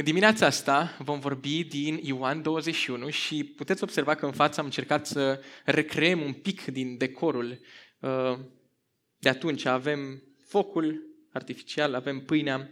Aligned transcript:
În 0.00 0.06
dimineața 0.06 0.46
asta 0.46 0.96
vom 0.98 1.18
vorbi 1.18 1.64
din 1.64 2.00
Ioan 2.02 2.42
21 2.42 3.08
și 3.08 3.44
puteți 3.44 3.82
observa 3.82 4.14
că 4.14 4.26
în 4.26 4.32
față 4.32 4.60
am 4.60 4.66
încercat 4.66 5.06
să 5.06 5.40
recreăm 5.64 6.20
un 6.20 6.32
pic 6.32 6.64
din 6.64 6.96
decorul. 6.96 7.60
Uh, 7.98 8.38
de 9.18 9.28
atunci 9.28 9.64
avem 9.64 10.22
focul 10.46 11.02
artificial, 11.32 11.94
avem 11.94 12.20
pâinea, 12.20 12.70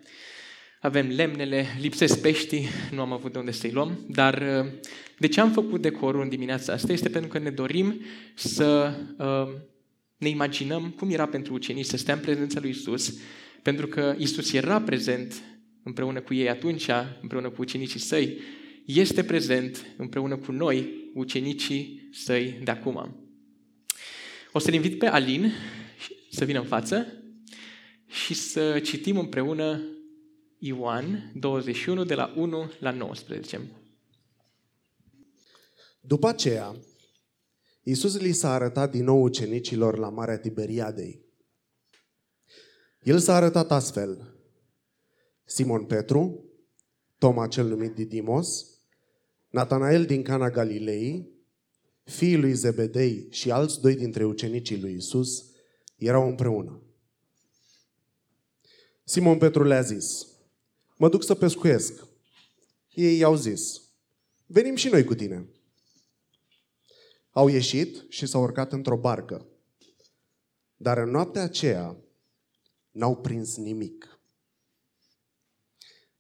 avem 0.81 1.09
lemnele, 1.09 1.67
lipsesc 1.81 2.21
peștii, 2.21 2.69
nu 2.91 3.01
am 3.01 3.13
avut 3.13 3.33
de 3.33 3.39
unde 3.39 3.51
să-i 3.51 3.73
luăm, 3.73 4.05
dar 4.09 4.63
uh, 4.65 4.73
de 5.19 5.29
ce 5.29 5.41
am 5.41 5.53
făcut 5.53 5.81
decorul 5.81 6.23
în 6.23 6.29
dimineața 6.29 6.73
asta 6.73 6.93
este 6.93 7.09
pentru 7.09 7.31
că 7.31 7.39
ne 7.39 7.51
dorim 7.51 8.01
să 8.35 8.95
uh, 9.19 9.55
ne 10.17 10.29
imaginăm 10.29 10.91
cum 10.91 11.11
era 11.11 11.27
pentru 11.27 11.55
ucenici 11.55 11.87
să 11.87 11.97
stea 11.97 12.15
în 12.15 12.21
prezența 12.21 12.61
lui 12.61 12.71
Isus, 12.71 13.15
pentru 13.63 13.87
că 13.87 14.15
Isus 14.19 14.53
era 14.53 14.81
prezent 14.81 15.43
împreună 15.83 16.21
cu 16.21 16.35
ei 16.35 16.49
atunci, 16.49 16.89
împreună 17.21 17.51
cu 17.51 17.61
ucenicii 17.61 18.01
săi, 18.01 18.39
este 18.85 19.25
prezent 19.25 19.87
împreună 19.97 20.37
cu 20.37 20.53
noi, 20.53 21.11
ucenicii 21.15 22.09
săi 22.13 22.61
de 22.65 22.71
acum. 22.71 23.17
O 24.53 24.59
să-l 24.59 24.75
invit 24.75 24.99
pe 24.99 25.07
Alin 25.07 25.53
să 26.31 26.45
vină 26.45 26.59
în 26.59 26.67
față 26.67 27.07
și 28.07 28.35
să 28.35 28.79
citim 28.79 29.19
împreună 29.19 29.83
Ioan 30.59 31.33
21 31.35 32.05
de 32.05 32.15
la 32.15 32.33
1 32.37 32.71
la 32.79 32.91
19. 32.91 33.61
După 36.01 36.29
aceea, 36.29 36.77
Iisus 37.83 38.21
li 38.21 38.33
s-a 38.33 38.53
arătat 38.53 38.91
din 38.91 39.05
nou 39.05 39.23
ucenicilor 39.23 39.99
la 39.99 40.09
Marea 40.09 40.39
Tiberiadei. 40.39 41.27
El 43.03 43.19
s-a 43.19 43.35
arătat 43.35 43.71
astfel. 43.71 44.38
Simon 45.51 45.85
Petru, 45.85 46.45
Toma 47.19 47.47
cel 47.47 47.67
numit 47.67 47.95
Didimos, 47.95 48.67
Natanael 49.49 50.05
din 50.05 50.23
Cana 50.23 50.51
Galilei, 50.51 51.29
fiii 52.05 52.37
lui 52.37 52.53
Zebedei 52.53 53.27
și 53.31 53.51
alți 53.51 53.81
doi 53.81 53.95
dintre 53.95 54.25
ucenicii 54.25 54.81
lui 54.81 54.95
Isus 54.95 55.45
erau 55.97 56.29
împreună. 56.29 56.83
Simon 59.05 59.39
Petru 59.39 59.65
le-a 59.65 59.81
zis, 59.81 60.27
mă 60.97 61.09
duc 61.09 61.25
să 61.25 61.35
pescuiesc. 61.35 62.07
Ei 62.95 63.19
i-au 63.19 63.37
zis, 63.37 63.83
venim 64.47 64.75
și 64.75 64.89
noi 64.89 65.05
cu 65.05 65.15
tine. 65.15 65.49
Au 67.31 67.49
ieșit 67.49 68.05
și 68.09 68.27
s-au 68.27 68.43
urcat 68.43 68.73
într-o 68.73 68.97
barcă. 68.97 69.47
Dar 70.77 70.99
în 70.99 71.11
noaptea 71.11 71.43
aceea 71.43 71.97
n-au 72.91 73.17
prins 73.17 73.57
nimic. 73.57 74.18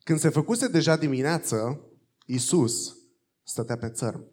Când 0.09 0.20
se 0.20 0.28
făcuse 0.28 0.69
deja 0.69 0.97
dimineață, 0.97 1.81
Isus 2.27 2.97
stătea 3.42 3.78
pe 3.78 3.89
țărm. 3.89 4.31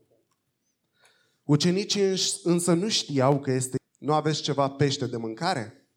Ucenicii 1.44 2.14
însă 2.44 2.74
nu 2.74 2.90
știau 2.90 3.40
că 3.40 3.52
este... 3.52 3.78
Nu 3.98 4.14
aveți 4.14 4.42
ceva 4.42 4.70
pește 4.70 5.08
de 5.08 5.18
mâncare? 5.18 5.90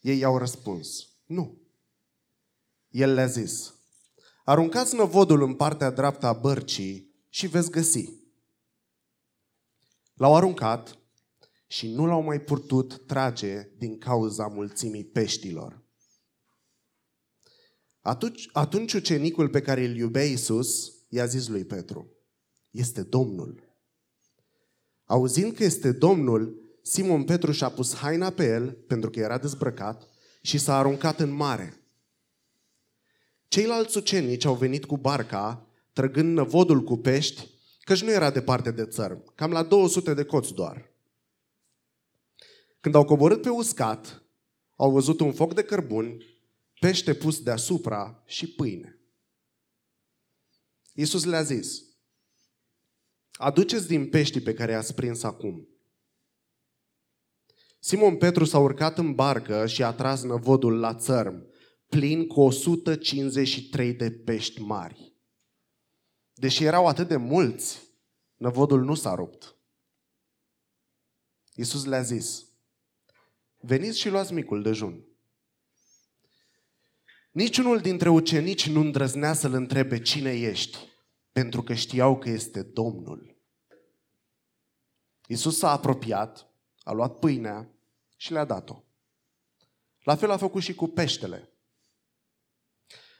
Ei 0.00 0.18
i-au 0.18 0.38
răspuns, 0.38 1.08
nu. 1.26 1.60
El 2.88 3.14
le-a 3.14 3.26
zis, 3.26 3.74
aruncați 4.44 4.94
năvodul 4.94 5.42
în 5.42 5.54
partea 5.54 5.90
dreaptă 5.90 6.26
a 6.26 6.32
bărcii 6.32 7.14
și 7.28 7.46
veți 7.46 7.70
găsi. 7.70 8.10
L-au 10.14 10.36
aruncat 10.36 10.98
și 11.66 11.88
nu 11.88 12.06
l-au 12.06 12.22
mai 12.22 12.40
putut 12.40 13.06
trage 13.06 13.70
din 13.76 13.98
cauza 13.98 14.46
mulțimii 14.46 15.04
peștilor. 15.04 15.86
Atunci, 18.08 18.48
atunci 18.52 18.92
ucenicul 18.92 19.48
pe 19.48 19.60
care 19.60 19.84
îl 19.84 19.96
iubea 19.96 20.24
Iisus 20.24 20.92
i-a 21.08 21.24
zis 21.24 21.48
lui 21.48 21.64
Petru, 21.64 22.10
este 22.70 23.02
Domnul. 23.02 23.62
Auzind 25.04 25.52
că 25.52 25.64
este 25.64 25.92
Domnul, 25.92 26.70
Simon 26.82 27.24
Petru 27.24 27.52
și-a 27.52 27.68
pus 27.68 27.94
haina 27.94 28.30
pe 28.30 28.46
el, 28.46 28.70
pentru 28.70 29.10
că 29.10 29.18
era 29.18 29.38
dezbrăcat, 29.38 30.08
și 30.42 30.58
s-a 30.58 30.78
aruncat 30.78 31.20
în 31.20 31.30
mare. 31.30 31.82
Ceilalți 33.48 33.96
ucenici 33.96 34.44
au 34.44 34.54
venit 34.54 34.84
cu 34.84 34.96
barca, 34.96 35.66
trăgând 35.92 36.36
năvodul 36.36 36.82
cu 36.82 36.96
pești, 36.96 37.50
căci 37.80 38.02
nu 38.02 38.10
era 38.10 38.30
departe 38.30 38.70
de 38.70 38.84
țărm, 38.84 39.34
cam 39.34 39.50
la 39.50 39.62
200 39.62 40.14
de 40.14 40.24
coți 40.24 40.54
doar. 40.54 40.90
Când 42.80 42.94
au 42.94 43.04
coborât 43.04 43.42
pe 43.42 43.48
uscat, 43.48 44.22
au 44.76 44.90
văzut 44.90 45.20
un 45.20 45.32
foc 45.32 45.54
de 45.54 45.62
cărbuni, 45.62 46.37
pește 46.80 47.14
pus 47.14 47.42
deasupra 47.42 48.22
și 48.26 48.54
pâine. 48.54 48.98
Iisus 50.92 51.24
le-a 51.24 51.42
zis, 51.42 51.82
aduceți 53.32 53.86
din 53.86 54.08
peștii 54.08 54.40
pe 54.40 54.54
care 54.54 54.72
i-ați 54.72 54.94
prins 54.94 55.22
acum. 55.22 55.68
Simon 57.78 58.16
Petru 58.16 58.44
s-a 58.44 58.58
urcat 58.58 58.98
în 58.98 59.14
barcă 59.14 59.66
și 59.66 59.82
a 59.82 59.92
tras 59.92 60.22
năvodul 60.22 60.78
la 60.78 60.94
țărm, 60.94 61.46
plin 61.88 62.26
cu 62.26 62.40
153 62.40 63.94
de 63.94 64.10
pești 64.10 64.60
mari. 64.60 65.12
Deși 66.34 66.64
erau 66.64 66.86
atât 66.86 67.08
de 67.08 67.16
mulți, 67.16 67.82
năvodul 68.36 68.84
nu 68.84 68.94
s-a 68.94 69.14
rupt. 69.14 69.56
Iisus 71.54 71.84
le-a 71.84 72.02
zis, 72.02 72.44
veniți 73.60 73.98
și 73.98 74.08
luați 74.08 74.32
micul 74.32 74.62
dejun. 74.62 75.07
Niciunul 77.38 77.78
dintre 77.78 78.08
ucenici 78.08 78.68
nu 78.68 78.80
îndrăznea 78.80 79.32
să-l 79.32 79.52
întrebe 79.52 80.00
cine 80.00 80.30
ești, 80.32 80.78
pentru 81.32 81.62
că 81.62 81.74
știau 81.74 82.18
că 82.18 82.28
este 82.28 82.62
Domnul. 82.62 83.36
Iisus 85.26 85.58
s-a 85.58 85.70
apropiat, 85.70 86.46
a 86.82 86.92
luat 86.92 87.18
pâinea 87.18 87.70
și 88.16 88.32
le-a 88.32 88.44
dat-o. 88.44 88.82
La 90.02 90.16
fel 90.16 90.30
a 90.30 90.36
făcut 90.36 90.62
și 90.62 90.74
cu 90.74 90.86
peștele. 90.86 91.48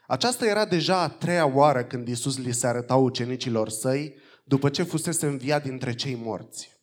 Aceasta 0.06 0.46
era 0.46 0.64
deja 0.64 1.00
a 1.00 1.08
treia 1.08 1.46
oară 1.46 1.84
când 1.84 2.08
Iisus 2.08 2.38
li 2.38 2.52
se 2.52 2.66
arăta 2.66 2.96
ucenicilor 2.96 3.68
săi 3.68 4.14
după 4.44 4.70
ce 4.70 4.82
fusese 4.82 5.26
înviat 5.26 5.62
dintre 5.62 5.94
cei 5.94 6.14
morți. 6.14 6.80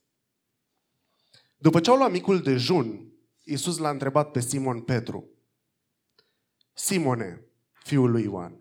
După 1.57 1.79
ce 1.79 1.89
au 1.89 1.97
luat 1.97 2.11
micul 2.11 2.41
dejun, 2.41 3.13
Iisus 3.43 3.77
l-a 3.77 3.89
întrebat 3.89 4.31
pe 4.31 4.39
Simon 4.39 4.81
Petru, 4.81 5.29
Simone, 6.77 7.45
fiul 7.83 8.11
lui 8.11 8.23
Ioan, 8.23 8.59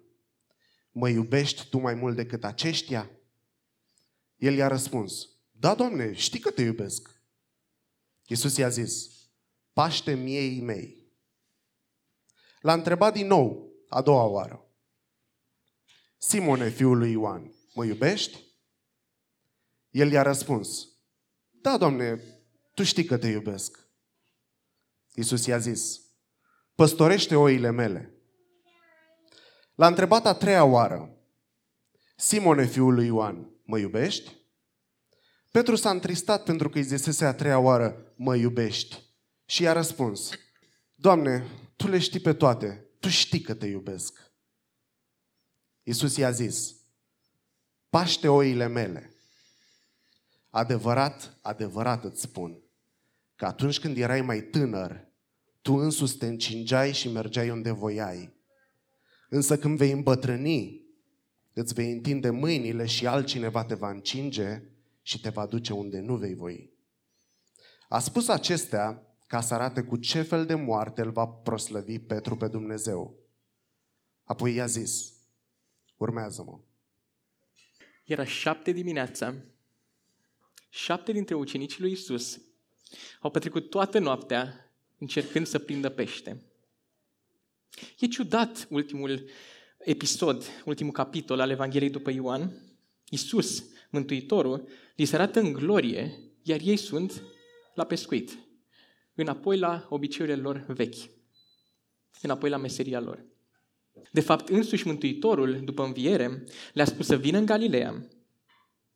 mă 0.93 1.09
iubești 1.09 1.69
tu 1.69 1.79
mai 1.79 1.95
mult 1.95 2.17
decât 2.17 2.45
aceștia? 2.45 3.11
El 4.37 4.55
i-a 4.55 4.69
răspuns, 4.69 5.29
da, 5.51 5.75
Doamne, 5.75 6.13
știi 6.13 6.39
că 6.39 6.51
te 6.51 6.63
iubesc. 6.63 7.21
Iisus 8.27 8.57
i-a 8.57 8.69
zis, 8.69 9.11
paște 9.73 10.15
miei 10.15 10.61
mei. 10.61 11.13
L-a 12.61 12.73
întrebat 12.73 13.13
din 13.13 13.27
nou, 13.27 13.73
a 13.89 14.03
doua 14.03 14.25
oară. 14.25 14.67
Simone, 16.19 16.69
fiul 16.69 16.99
lui 16.99 17.11
Ioan, 17.11 17.55
mă 17.75 17.85
iubești? 17.85 18.43
El 19.91 20.11
i-a 20.11 20.23
răspuns, 20.23 20.89
da, 21.51 21.77
Doamne, 21.77 22.23
Tu 22.75 22.83
știi 22.83 23.05
că 23.05 23.19
te 23.19 23.29
iubesc. 23.29 23.89
Iisus 25.15 25.47
i-a 25.47 25.59
zis, 25.59 26.04
păstorește 26.75 27.37
oile 27.37 27.71
mele. 27.71 28.15
L-a 29.75 29.87
întrebat 29.87 30.27
a 30.27 30.35
treia 30.35 30.65
oară, 30.65 31.15
Simone, 32.17 32.67
fiul 32.67 32.95
lui 32.95 33.07
Ioan, 33.07 33.51
mă 33.65 33.79
iubești? 33.79 34.33
Petru 35.51 35.77
s-a 35.77 35.91
întristat 35.91 36.45
pentru 36.45 36.69
că 36.69 36.79
îi 36.79 36.85
zisese 36.85 37.25
a 37.25 37.35
treia 37.35 37.59
oară, 37.59 38.13
mă 38.17 38.37
iubești. 38.37 39.03
Și 39.45 39.63
i-a 39.63 39.73
răspuns, 39.73 40.31
Doamne, 40.95 41.47
Tu 41.77 41.89
le 41.89 41.99
știi 41.99 42.21
pe 42.21 42.33
toate, 42.33 42.89
Tu 43.01 43.09
știi 43.09 43.41
că 43.41 43.55
te 43.55 43.67
iubesc. 43.67 44.33
Iisus 45.83 46.17
i-a 46.17 46.31
zis, 46.31 46.75
paște 47.89 48.29
oile 48.29 48.67
mele. 48.67 49.17
Adevărat, 50.51 51.39
adevărat 51.43 52.05
îți 52.05 52.21
spun 52.21 52.63
că 53.37 53.47
atunci 53.47 53.81
când 53.81 53.97
erai 53.97 54.21
mai 54.21 54.41
tânăr, 54.41 55.09
tu 55.65 55.75
însuți 55.75 56.17
te 56.17 56.27
încingeai 56.27 56.93
și 56.93 57.09
mergeai 57.09 57.51
unde 57.51 57.71
voiai. 57.71 58.33
Însă 59.29 59.59
când 59.59 59.77
vei 59.77 59.91
îmbătrâni, 59.91 60.85
îți 61.53 61.75
vei 61.75 61.93
întinde 61.93 62.31
mâinile 62.31 62.87
și 62.87 63.07
altcineva 63.07 63.65
te 63.65 63.75
va 63.75 63.91
încinge 63.91 64.63
și 65.03 65.21
te 65.21 65.29
va 65.29 65.47
duce 65.47 65.73
unde 65.73 66.01
nu 66.01 66.17
vei 66.17 66.35
voi. 66.35 66.71
A 67.89 67.99
spus 67.99 68.29
acestea 68.29 69.17
ca 69.27 69.41
să 69.41 69.55
arate 69.55 69.83
cu 69.83 69.97
ce 69.97 70.23
fel 70.23 70.47
de 70.47 70.55
moarte 70.55 71.03
îl 71.03 71.11
va 71.11 71.27
proslăvi 71.27 71.99
Petru 71.99 72.37
pe 72.37 72.49
Dumnezeu. 72.49 73.15
Apoi 74.25 74.55
i-a 74.55 74.67
zis, 74.67 75.13
urmează-mă. 75.97 76.59
Era 78.05 78.25
șapte 78.25 78.73
dimineața 78.73 79.35
șapte 80.69 81.13
dintre 81.13 81.35
ucenicii 81.35 81.81
lui 81.81 81.93
Isus 81.93 82.41
au 83.21 83.31
petrecut 83.31 83.71
toată 83.71 83.99
noaptea 83.99 84.64
încercând 84.99 85.47
să 85.47 85.59
prindă 85.59 85.89
pește. 85.89 86.43
E 87.99 88.07
ciudat 88.07 88.67
ultimul 88.71 89.29
episod, 89.79 90.45
ultimul 90.65 90.93
capitol 90.93 91.41
al 91.41 91.51
Evangheliei 91.51 91.91
după 91.91 92.11
Ioan, 92.11 92.53
Iisus, 93.09 93.65
Mântuitorul, 93.91 94.69
li 94.97 95.05
se 95.05 95.15
arată 95.15 95.41
în 95.41 95.53
glorie, 95.53 96.21
iar 96.43 96.61
ei 96.65 96.77
sunt 96.77 97.23
la 97.75 97.85
pescuit, 97.85 98.39
înapoi 99.15 99.59
la 99.59 99.87
obiceiurile 99.91 100.43
lor 100.43 100.65
vechi, 100.69 101.11
înapoi 102.23 102.51
la 102.51 102.57
meseria 102.57 103.01
lor. 103.01 103.25
De 104.13 104.21
fapt, 104.21 104.49
însuși 104.49 104.87
Mântuitorul, 104.87 105.61
după 105.65 105.85
înviere, 105.85 106.45
le-a 106.73 106.85
spus 106.85 107.07
să 107.07 107.17
vină 107.17 107.39
în 107.39 107.47
Galileea 107.47 108.09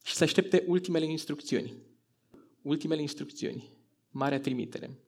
și 0.04 0.14
să 0.14 0.24
aștepte 0.24 0.64
ultimele 0.66 1.04
instrucțiuni. 1.04 1.86
Ultimele 2.62 3.00
instrucțiuni, 3.00 3.70
marea 4.10 4.40
trimitere, 4.40 4.98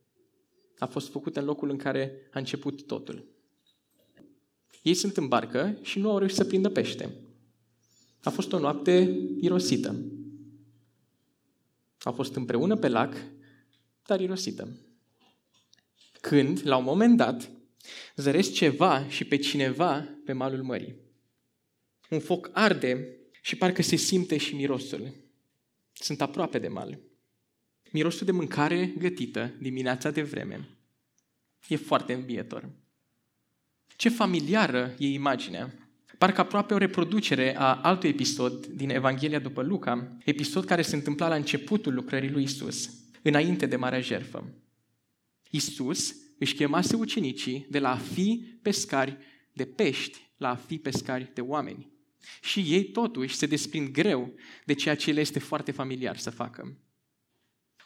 a 0.80 0.86
fost 0.86 1.10
făcută 1.10 1.40
în 1.40 1.46
locul 1.46 1.70
în 1.70 1.76
care 1.76 2.28
a 2.32 2.38
început 2.38 2.86
totul. 2.86 3.28
Ei 4.82 4.94
sunt 4.94 5.16
în 5.16 5.28
barcă 5.28 5.78
și 5.82 5.98
nu 5.98 6.10
au 6.10 6.18
reușit 6.18 6.36
să 6.36 6.44
prindă 6.44 6.68
pește. 6.68 7.14
A 8.22 8.30
fost 8.30 8.52
o 8.52 8.58
noapte 8.58 9.20
irosită. 9.40 10.04
Au 12.00 12.12
fost 12.12 12.34
împreună 12.34 12.76
pe 12.76 12.88
lac, 12.88 13.16
dar 14.06 14.20
irosită. 14.20 14.68
Când, 16.20 16.60
la 16.64 16.76
un 16.76 16.84
moment 16.84 17.16
dat, 17.16 17.50
zăresc 18.16 18.52
ceva 18.52 19.08
și 19.08 19.24
pe 19.24 19.36
cineva 19.36 20.08
pe 20.24 20.32
malul 20.32 20.62
mării. 20.62 20.96
Un 22.10 22.20
foc 22.20 22.50
arde 22.52 23.16
și 23.42 23.56
parcă 23.56 23.82
se 23.82 23.96
simte 23.96 24.36
și 24.36 24.54
mirosul. 24.54 25.12
Sunt 25.92 26.20
aproape 26.20 26.58
de 26.58 26.68
mal. 26.68 26.98
Mirosul 27.92 28.26
de 28.26 28.32
mâncare 28.32 28.94
gătită 28.98 29.54
dimineața 29.58 30.10
de 30.10 30.22
vreme. 30.22 30.68
E 31.68 31.76
foarte 31.76 32.12
învietor. 32.12 32.68
Ce 33.96 34.08
familiară 34.08 34.94
e 34.98 35.06
imaginea. 35.06 35.74
Parcă 36.18 36.40
aproape 36.40 36.74
o 36.74 36.78
reproducere 36.78 37.56
a 37.56 37.74
altui 37.74 38.08
episod 38.08 38.66
din 38.66 38.90
Evanghelia 38.90 39.38
după 39.38 39.62
Luca, 39.62 40.16
episod 40.24 40.64
care 40.64 40.82
se 40.82 40.94
întâmpla 40.94 41.28
la 41.28 41.34
începutul 41.34 41.94
lucrării 41.94 42.30
lui 42.30 42.42
Isus, 42.42 42.90
înainte 43.22 43.66
de 43.66 43.76
Marea 43.76 44.00
Jerfă. 44.00 44.54
Isus 45.50 46.14
își 46.38 46.54
chemase 46.54 46.96
ucenicii 46.96 47.66
de 47.70 47.78
la 47.78 47.90
a 47.90 47.96
fi 47.96 48.58
pescari 48.62 49.18
de 49.52 49.64
pești 49.64 50.30
la 50.36 50.48
a 50.48 50.54
fi 50.54 50.78
pescari 50.78 51.30
de 51.34 51.40
oameni. 51.40 51.92
Și 52.42 52.60
ei 52.60 52.84
totuși 52.84 53.34
se 53.34 53.46
desprind 53.46 53.88
greu 53.88 54.34
de 54.64 54.72
ceea 54.72 54.94
ce 54.94 55.12
le 55.12 55.20
este 55.20 55.38
foarte 55.38 55.72
familiar 55.72 56.16
să 56.16 56.30
facă. 56.30 56.76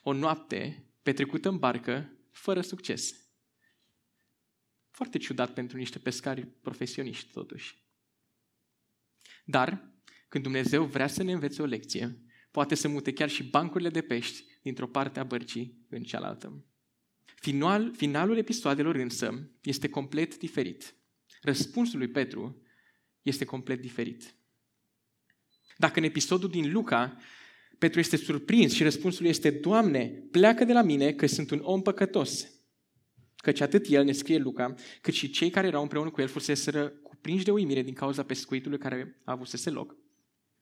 O 0.06 0.12
noapte 0.12 0.86
petrecută 1.02 1.48
în 1.48 1.58
barcă, 1.58 2.18
fără 2.30 2.60
succes. 2.60 3.14
Foarte 4.90 5.18
ciudat 5.18 5.54
pentru 5.54 5.76
niște 5.76 5.98
pescari 5.98 6.46
profesioniști, 6.46 7.32
totuși. 7.32 7.84
Dar, 9.44 9.92
când 10.28 10.44
Dumnezeu 10.44 10.84
vrea 10.84 11.06
să 11.06 11.22
ne 11.22 11.32
învețe 11.32 11.62
o 11.62 11.64
lecție, 11.64 12.22
poate 12.50 12.74
să 12.74 12.88
mute 12.88 13.12
chiar 13.12 13.28
și 13.28 13.42
bancurile 13.42 13.88
de 13.88 14.02
pești 14.02 14.44
dintr-o 14.62 14.88
parte 14.88 15.20
a 15.20 15.24
bărcii 15.24 15.86
în 15.88 16.02
cealaltă. 16.02 16.64
Final, 17.24 17.94
finalul 17.94 18.36
episoadelor 18.36 18.94
însă 18.94 19.50
este 19.62 19.88
complet 19.88 20.38
diferit. 20.38 20.94
Răspunsul 21.40 21.98
lui 21.98 22.08
Petru 22.08 22.62
este 23.22 23.44
complet 23.44 23.80
diferit. 23.80 24.34
Dacă 25.76 25.98
în 25.98 26.04
episodul 26.04 26.48
din 26.48 26.72
Luca 26.72 27.16
Petru 27.84 28.00
este 28.00 28.16
surprins 28.16 28.72
și 28.72 28.82
răspunsul 28.82 29.26
este 29.26 29.50
Doamne, 29.50 30.06
pleacă 30.30 30.64
de 30.64 30.72
la 30.72 30.82
mine 30.82 31.12
că 31.12 31.26
sunt 31.26 31.50
un 31.50 31.60
om 31.62 31.82
păcătos. 31.82 32.48
Căci 33.36 33.60
atât 33.60 33.86
el, 33.88 34.04
ne 34.04 34.12
scrie 34.12 34.38
Luca, 34.38 34.74
cât 35.00 35.14
și 35.14 35.30
cei 35.30 35.50
care 35.50 35.66
erau 35.66 35.82
împreună 35.82 36.10
cu 36.10 36.20
el 36.20 36.28
fuseseră 36.28 36.88
cuprinși 36.88 37.44
de 37.44 37.50
uimire 37.50 37.82
din 37.82 37.94
cauza 37.94 38.22
pescuitului 38.22 38.78
care 38.78 39.20
a 39.24 39.32
avusese 39.32 39.70
loc. 39.70 39.96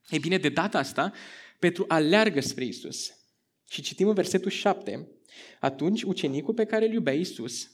Ei 0.08 0.18
bine, 0.18 0.38
de 0.38 0.48
data 0.48 0.78
asta, 0.78 1.12
Petru 1.58 1.84
aleargă 1.88 2.40
spre 2.40 2.64
Isus. 2.64 3.12
Și 3.70 3.82
citim 3.82 4.08
în 4.08 4.14
versetul 4.14 4.50
7. 4.50 5.08
Atunci 5.60 6.02
ucenicul 6.02 6.54
pe 6.54 6.64
care 6.64 6.86
îl 6.86 6.92
iubea 6.92 7.14
Isus, 7.14 7.70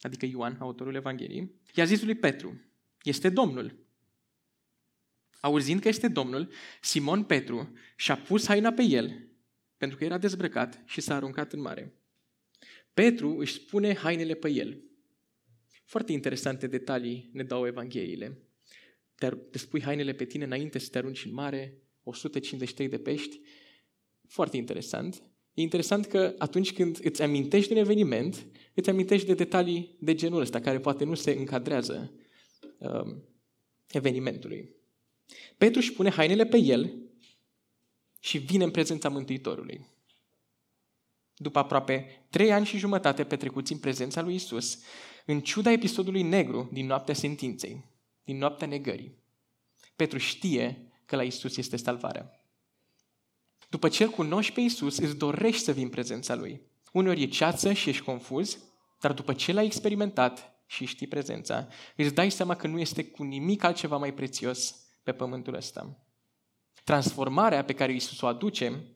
adică 0.00 0.26
Ioan, 0.26 0.56
autorul 0.60 0.94
Evangheliei, 0.94 1.60
i-a 1.74 1.84
zis 1.84 2.02
lui 2.02 2.14
Petru, 2.14 2.60
este 3.02 3.28
Domnul. 3.28 3.83
Auzind 5.44 5.80
că 5.80 5.88
este 5.88 6.08
Domnul, 6.08 6.52
Simon 6.80 7.22
Petru 7.22 7.72
și-a 7.96 8.16
pus 8.16 8.46
haina 8.46 8.72
pe 8.72 8.82
el, 8.82 9.28
pentru 9.76 9.98
că 9.98 10.04
era 10.04 10.18
dezbrăcat 10.18 10.82
și 10.86 11.00
s-a 11.00 11.14
aruncat 11.14 11.52
în 11.52 11.60
mare. 11.60 11.94
Petru 12.94 13.36
își 13.36 13.52
spune 13.52 13.94
hainele 13.94 14.34
pe 14.34 14.50
el. 14.50 14.82
Foarte 15.84 16.12
interesante 16.12 16.66
detalii 16.66 17.30
ne 17.32 17.42
dau 17.42 17.66
Evangheliile. 17.66 18.38
Te 19.50 19.58
spui 19.58 19.82
hainele 19.82 20.12
pe 20.12 20.24
tine 20.24 20.44
înainte 20.44 20.78
să 20.78 20.88
te 20.90 20.98
arunci 20.98 21.24
în 21.24 21.32
mare, 21.32 21.82
153 22.02 22.88
de 22.88 22.98
pești. 22.98 23.40
Foarte 24.26 24.56
interesant. 24.56 25.22
E 25.54 25.62
interesant 25.62 26.06
că 26.06 26.34
atunci 26.38 26.72
când 26.72 26.98
îți 27.02 27.22
amintești 27.22 27.68
de 27.68 27.74
un 27.74 27.84
eveniment, 27.84 28.46
îți 28.74 28.90
amintești 28.90 29.26
de 29.26 29.34
detalii 29.34 29.96
de 30.00 30.14
genul 30.14 30.40
ăsta, 30.40 30.60
care 30.60 30.80
poate 30.80 31.04
nu 31.04 31.14
se 31.14 31.30
încadrează 31.30 32.14
um, 32.78 33.24
evenimentului. 33.90 34.82
Petru 35.56 35.78
își 35.78 35.92
pune 35.92 36.10
hainele 36.10 36.46
pe 36.46 36.56
el 36.56 36.94
și 38.20 38.38
vine 38.38 38.64
în 38.64 38.70
prezența 38.70 39.08
Mântuitorului. 39.08 39.86
După 41.36 41.58
aproape 41.58 42.26
trei 42.30 42.52
ani 42.52 42.66
și 42.66 42.78
jumătate 42.78 43.24
petrecuți 43.24 43.72
în 43.72 43.78
prezența 43.78 44.20
lui 44.20 44.34
Isus, 44.34 44.78
în 45.26 45.40
ciuda 45.40 45.72
episodului 45.72 46.22
negru 46.22 46.68
din 46.72 46.86
noaptea 46.86 47.14
sentinței, 47.14 47.84
din 48.24 48.38
noaptea 48.38 48.66
negării, 48.66 49.22
Petru 49.96 50.18
știe 50.18 50.92
că 51.06 51.16
la 51.16 51.22
Isus 51.22 51.56
este 51.56 51.76
salvarea. 51.76 52.40
După 53.70 53.88
ce 53.88 54.02
îl 54.02 54.10
cunoști 54.10 54.52
pe 54.52 54.60
Isus, 54.60 54.98
îți 54.98 55.16
dorești 55.16 55.62
să 55.62 55.72
vii 55.72 55.82
în 55.82 55.88
prezența 55.88 56.34
Lui. 56.34 56.60
Uneori 56.92 57.22
e 57.22 57.26
ceață 57.26 57.72
și 57.72 57.88
ești 57.88 58.02
confuz, 58.02 58.58
dar 59.00 59.12
după 59.12 59.32
ce 59.34 59.52
l-ai 59.52 59.64
experimentat 59.64 60.62
și 60.66 60.84
știi 60.84 61.06
prezența, 61.06 61.68
îți 61.96 62.14
dai 62.14 62.30
seama 62.30 62.56
că 62.56 62.66
nu 62.66 62.78
este 62.78 63.04
cu 63.04 63.22
nimic 63.22 63.62
altceva 63.62 63.96
mai 63.96 64.14
prețios 64.14 64.83
pe 65.04 65.12
pământul 65.12 65.54
ăsta. 65.54 65.98
Transformarea 66.84 67.64
pe 67.64 67.72
care 67.72 67.92
Isus 67.92 68.20
o 68.20 68.26
aduce 68.26 68.94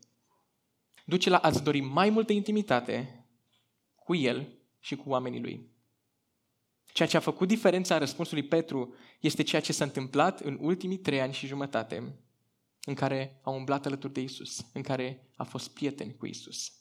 duce 1.04 1.30
la 1.30 1.38
a-ți 1.38 1.62
dori 1.62 1.80
mai 1.80 2.10
multă 2.10 2.32
intimitate 2.32 3.24
cu 3.94 4.14
El 4.14 4.58
și 4.78 4.96
cu 4.96 5.08
oamenii 5.08 5.40
Lui. 5.40 5.70
Ceea 6.92 7.08
ce 7.08 7.16
a 7.16 7.20
făcut 7.20 7.48
diferența 7.48 7.94
în 7.94 8.00
răspunsul 8.00 8.38
lui 8.38 8.48
Petru 8.48 8.94
este 9.20 9.42
ceea 9.42 9.60
ce 9.60 9.72
s-a 9.72 9.84
întâmplat 9.84 10.40
în 10.40 10.58
ultimii 10.60 10.98
trei 10.98 11.20
ani 11.20 11.32
și 11.32 11.46
jumătate, 11.46 12.18
în 12.84 12.94
care 12.94 13.40
a 13.42 13.50
umblat 13.50 13.86
alături 13.86 14.12
de 14.12 14.20
Isus, 14.20 14.66
în 14.72 14.82
care 14.82 15.28
a 15.36 15.44
fost 15.44 15.74
prieten 15.74 16.12
cu 16.12 16.26
Isus. 16.26 16.72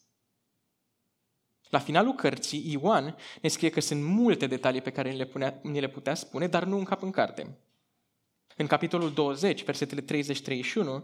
La 1.69 1.79
finalul 1.79 2.13
cărții, 2.13 2.71
Ioan 2.71 3.15
ne 3.41 3.49
scrie 3.49 3.69
că 3.69 3.79
sunt 3.79 4.03
multe 4.03 4.47
detalii 4.47 4.81
pe 4.81 4.91
care 4.91 5.11
ni 5.11 5.17
le, 5.17 5.25
punea, 5.25 5.59
ni 5.63 5.79
le 5.79 5.89
putea 5.89 6.13
spune, 6.13 6.47
dar 6.47 6.63
nu 6.63 6.77
în 6.77 6.83
cap 6.83 7.01
în 7.01 7.11
carte. 7.11 7.57
În 8.59 8.67
capitolul 8.67 9.13
20, 9.13 9.63
versetele 9.63 10.23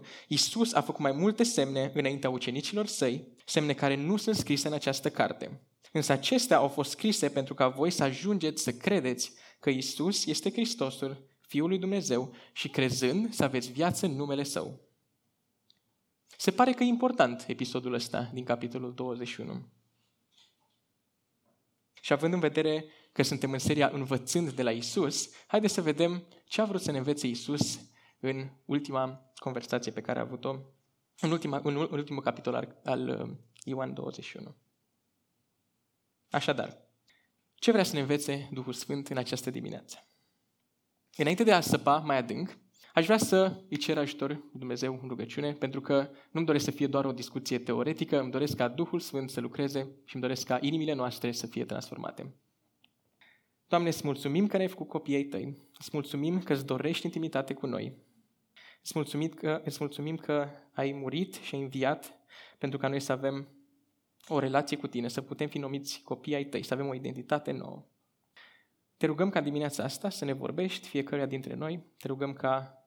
Iisus 0.28 0.72
a 0.72 0.80
făcut 0.80 1.00
mai 1.00 1.12
multe 1.12 1.42
semne 1.42 1.90
înaintea 1.94 2.30
ucenicilor 2.30 2.86
săi, 2.86 3.28
semne 3.44 3.72
care 3.72 3.96
nu 3.96 4.16
sunt 4.16 4.36
scrise 4.36 4.66
în 4.66 4.72
această 4.72 5.10
carte. 5.10 5.60
Însă 5.92 6.12
acestea 6.12 6.56
au 6.56 6.68
fost 6.68 6.90
scrise 6.90 7.28
pentru 7.28 7.54
ca 7.54 7.68
voi 7.68 7.90
să 7.90 8.02
ajungeți 8.02 8.62
să 8.62 8.72
credeți 8.72 9.32
că 9.60 9.70
Isus 9.70 10.26
este 10.26 10.50
Hristosul, 10.50 11.26
Fiul 11.40 11.68
lui 11.68 11.78
Dumnezeu 11.78 12.34
și 12.52 12.68
crezând 12.68 13.34
să 13.34 13.44
aveți 13.44 13.72
viață 13.72 14.06
în 14.06 14.12
numele 14.12 14.42
Său. 14.42 14.80
Se 16.36 16.50
pare 16.50 16.72
că 16.72 16.82
e 16.82 16.86
important 16.86 17.44
episodul 17.48 17.92
ăsta 17.92 18.30
din 18.32 18.44
capitolul 18.44 18.94
21. 18.94 19.68
Și 22.00 22.12
având 22.12 22.32
în 22.32 22.40
vedere 22.40 22.84
că 23.14 23.22
suntem 23.22 23.52
în 23.52 23.58
seria 23.58 23.90
Învățând 23.92 24.50
de 24.50 24.62
la 24.62 24.70
Isus, 24.70 25.30
haideți 25.46 25.74
să 25.74 25.82
vedem 25.82 26.26
ce 26.44 26.60
a 26.60 26.64
vrut 26.64 26.80
să 26.80 26.90
ne 26.90 26.98
învețe 26.98 27.26
Isus 27.26 27.80
în 28.20 28.50
ultima 28.64 29.32
conversație 29.34 29.92
pe 29.92 30.00
care 30.00 30.18
a 30.18 30.22
avut-o, 30.22 30.50
în, 31.20 31.30
ultima, 31.30 31.60
în 31.62 31.76
ultimul 31.76 32.22
capitol 32.22 32.54
al, 32.54 32.80
al 32.84 33.08
uh, 33.08 33.36
Ioan 33.64 33.94
21. 33.94 34.56
Așadar, 36.30 36.78
ce 37.54 37.70
vrea 37.70 37.84
să 37.84 37.94
ne 37.94 38.00
învețe 38.00 38.48
Duhul 38.52 38.72
Sfânt 38.72 39.08
în 39.08 39.16
această 39.16 39.50
dimineață? 39.50 40.06
Înainte 41.16 41.44
de 41.44 41.52
a 41.52 41.60
săpa 41.60 41.98
mai 41.98 42.16
adânc, 42.16 42.58
aș 42.94 43.04
vrea 43.04 43.18
să 43.18 43.64
îi 43.70 43.76
cer 43.76 43.98
ajutor 43.98 44.44
Dumnezeu 44.52 44.98
în 45.02 45.08
rugăciune, 45.08 45.52
pentru 45.52 45.80
că 45.80 46.10
nu-mi 46.30 46.46
doresc 46.46 46.64
să 46.64 46.70
fie 46.70 46.86
doar 46.86 47.04
o 47.04 47.12
discuție 47.12 47.58
teoretică, 47.58 48.20
îmi 48.20 48.30
doresc 48.30 48.56
ca 48.56 48.68
Duhul 48.68 49.00
Sfânt 49.00 49.30
să 49.30 49.40
lucreze 49.40 49.80
și 50.04 50.14
îmi 50.14 50.22
doresc 50.22 50.46
ca 50.46 50.58
inimile 50.60 50.92
noastre 50.92 51.32
să 51.32 51.46
fie 51.46 51.64
transformate. 51.64 52.34
Doamne, 53.74 53.92
îți 53.92 54.06
mulțumim 54.06 54.46
că 54.46 54.56
ne-ai 54.56 54.68
făcut 54.68 54.88
copiii 54.88 55.16
ai 55.16 55.22
tăi. 55.22 55.56
Îți 55.78 55.90
mulțumim 55.92 56.42
că 56.42 56.52
îți 56.52 56.66
dorești 56.66 57.04
intimitate 57.04 57.54
cu 57.54 57.66
noi. 57.66 57.96
Îți 58.82 58.92
mulțumim 58.94 59.28
că, 59.28 59.60
îți 59.64 59.76
mulțumim 59.80 60.16
că 60.16 60.48
ai 60.72 60.92
murit 60.92 61.34
și 61.34 61.54
ai 61.54 61.60
înviat 61.60 62.18
pentru 62.58 62.78
ca 62.78 62.88
noi 62.88 63.00
să 63.00 63.12
avem 63.12 63.48
o 64.28 64.38
relație 64.38 64.76
cu 64.76 64.86
tine, 64.86 65.08
să 65.08 65.20
putem 65.20 65.48
fi 65.48 65.58
numiți 65.58 66.00
copii 66.04 66.34
ai 66.34 66.44
tăi, 66.44 66.62
să 66.62 66.74
avem 66.74 66.86
o 66.86 66.94
identitate 66.94 67.52
nouă. 67.52 67.84
te 68.96 69.06
rugăm 69.06 69.30
ca 69.30 69.40
dimineața 69.40 69.82
asta 69.82 70.10
să 70.10 70.24
ne 70.24 70.32
vorbești 70.32 70.88
fiecăruia 70.88 71.26
dintre 71.26 71.54
noi. 71.54 71.84
Te 71.98 72.06
rugăm 72.06 72.32
ca 72.32 72.84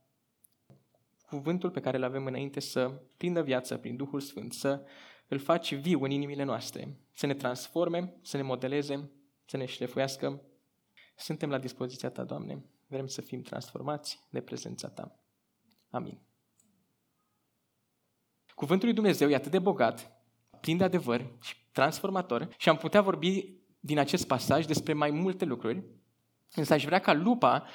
cuvântul 1.25 1.70
pe 1.70 1.79
care 1.79 1.98
îl 1.98 2.03
avem 2.03 2.25
înainte 2.25 2.60
să 2.60 3.01
prindă 3.17 3.44
viață 3.44 3.77
prin 3.77 3.96
Duhul 3.96 4.20
Sfânt, 4.20 4.53
să 4.53 4.86
îl 5.27 5.39
faci 5.39 5.74
viu 5.74 6.03
în 6.03 6.12
inimile 6.12 6.44
noastre, 6.44 6.98
să 7.13 7.25
ne 7.25 7.34
transforme, 7.34 8.13
să 8.22 8.38
ne 8.38 8.44
modeleze, 8.44 9.12
să 9.46 9.58
ne 9.58 9.65
șlefuiască. 9.65 10.41
Suntem 11.18 11.50
la 11.50 11.58
dispoziția 11.58 12.10
Ta, 12.10 12.24
Doamne. 12.24 12.66
Vrem 12.88 13.08
să 13.08 13.22
fim 13.22 13.42
transformați 13.42 14.20
de 14.30 14.42
prezența 14.42 14.90
Ta. 14.90 15.20
Amin. 15.90 16.22
Cuvântul 18.56 18.86
lui 18.86 18.96
Dumnezeu 18.96 19.30
e 19.30 19.36
atât 19.36 19.52
de 19.52 19.60
bogat, 19.60 20.12
plin 20.62 20.78
de 20.78 20.84
adevăr 20.84 21.32
și 21.42 21.56
transformator 21.72 22.56
și 22.58 22.70
am 22.70 22.78
putea 22.78 23.02
vorbi 23.02 23.58
din 23.80 24.00
acest 24.00 24.28
pasaj 24.28 24.66
despre 24.66 24.94
mai 24.94 25.12
multe 25.12 25.46
lucruri, 25.46 25.84
însă 26.56 26.74
aș 26.74 26.86
vrea 26.86 27.00
ca 27.00 27.14
lupa 27.14 27.66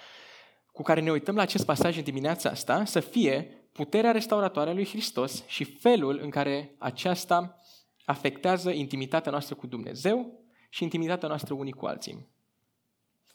cu 0.73 0.83
care 0.83 1.01
ne 1.01 1.11
uităm 1.11 1.35
la 1.35 1.43
acest 1.43 1.65
pasaj 1.65 1.97
în 1.97 2.03
dimineața 2.03 2.51
asta 2.51 2.85
să 2.85 3.01
fie 3.01 3.69
puterea 3.73 4.11
restauratoare 4.11 4.71
a 4.71 4.75
lui 4.75 4.87
Hristos 4.87 5.47
și 5.47 5.65
felul 5.65 6.19
în 6.23 6.31
care 6.31 6.75
aceasta 6.79 7.57
afectează 8.05 8.71
intimitatea 8.71 9.31
noastră 9.31 9.55
cu 9.55 9.67
Dumnezeu 9.67 10.45
și 10.71 10.83
intimitatea 10.83 11.29
noastră 11.29 11.55
unii 11.55 11.73
cu 11.73 11.87
alții. 11.87 12.32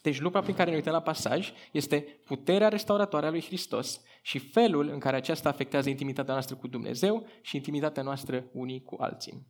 Deci 0.02 0.20
lupa 0.20 0.40
prin 0.40 0.54
care 0.54 0.70
ne 0.70 0.76
uităm 0.76 0.92
la 0.92 1.02
pasaj 1.02 1.52
este 1.72 2.00
puterea 2.24 2.68
restauratoare 2.68 3.26
a 3.26 3.30
lui 3.30 3.42
Hristos 3.42 4.00
și 4.22 4.38
felul 4.38 4.88
în 4.88 4.98
care 4.98 5.16
aceasta 5.16 5.48
afectează 5.48 5.88
intimitatea 5.88 6.32
noastră 6.32 6.56
cu 6.56 6.66
Dumnezeu 6.66 7.26
și 7.40 7.56
intimitatea 7.56 8.02
noastră 8.02 8.44
unii 8.52 8.82
cu 8.82 8.96
alții. 8.98 9.46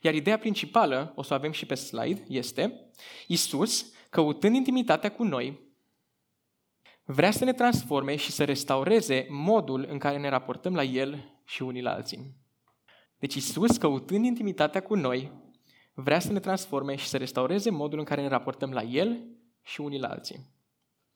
Iar 0.00 0.14
ideea 0.14 0.38
principală, 0.38 1.12
o 1.16 1.22
să 1.22 1.32
o 1.32 1.36
avem 1.36 1.52
și 1.52 1.66
pe 1.66 1.74
slide, 1.74 2.24
este 2.28 2.90
Isus, 3.26 3.92
căutând 4.10 4.54
intimitatea 4.54 5.10
cu 5.10 5.24
noi, 5.24 5.72
vrea 7.04 7.30
să 7.30 7.44
ne 7.44 7.52
transforme 7.52 8.16
și 8.16 8.30
să 8.30 8.44
restaureze 8.44 9.26
modul 9.28 9.86
în 9.90 9.98
care 9.98 10.18
ne 10.18 10.28
raportăm 10.28 10.74
la 10.74 10.82
El 10.82 11.38
și 11.44 11.62
unii 11.62 11.82
la 11.82 11.92
alții. 11.92 12.36
Deci 13.18 13.34
Isus, 13.34 13.76
căutând 13.76 14.24
intimitatea 14.24 14.82
cu 14.82 14.94
noi, 14.94 15.32
vrea 15.94 16.18
să 16.18 16.32
ne 16.32 16.40
transforme 16.40 16.96
și 16.96 17.06
să 17.06 17.16
restaureze 17.16 17.70
modul 17.70 17.98
în 17.98 18.04
care 18.04 18.20
ne 18.20 18.28
raportăm 18.28 18.72
la 18.72 18.82
El 18.82 19.24
și 19.62 19.80
unii 19.80 19.98
la 19.98 20.08
alții. 20.08 20.52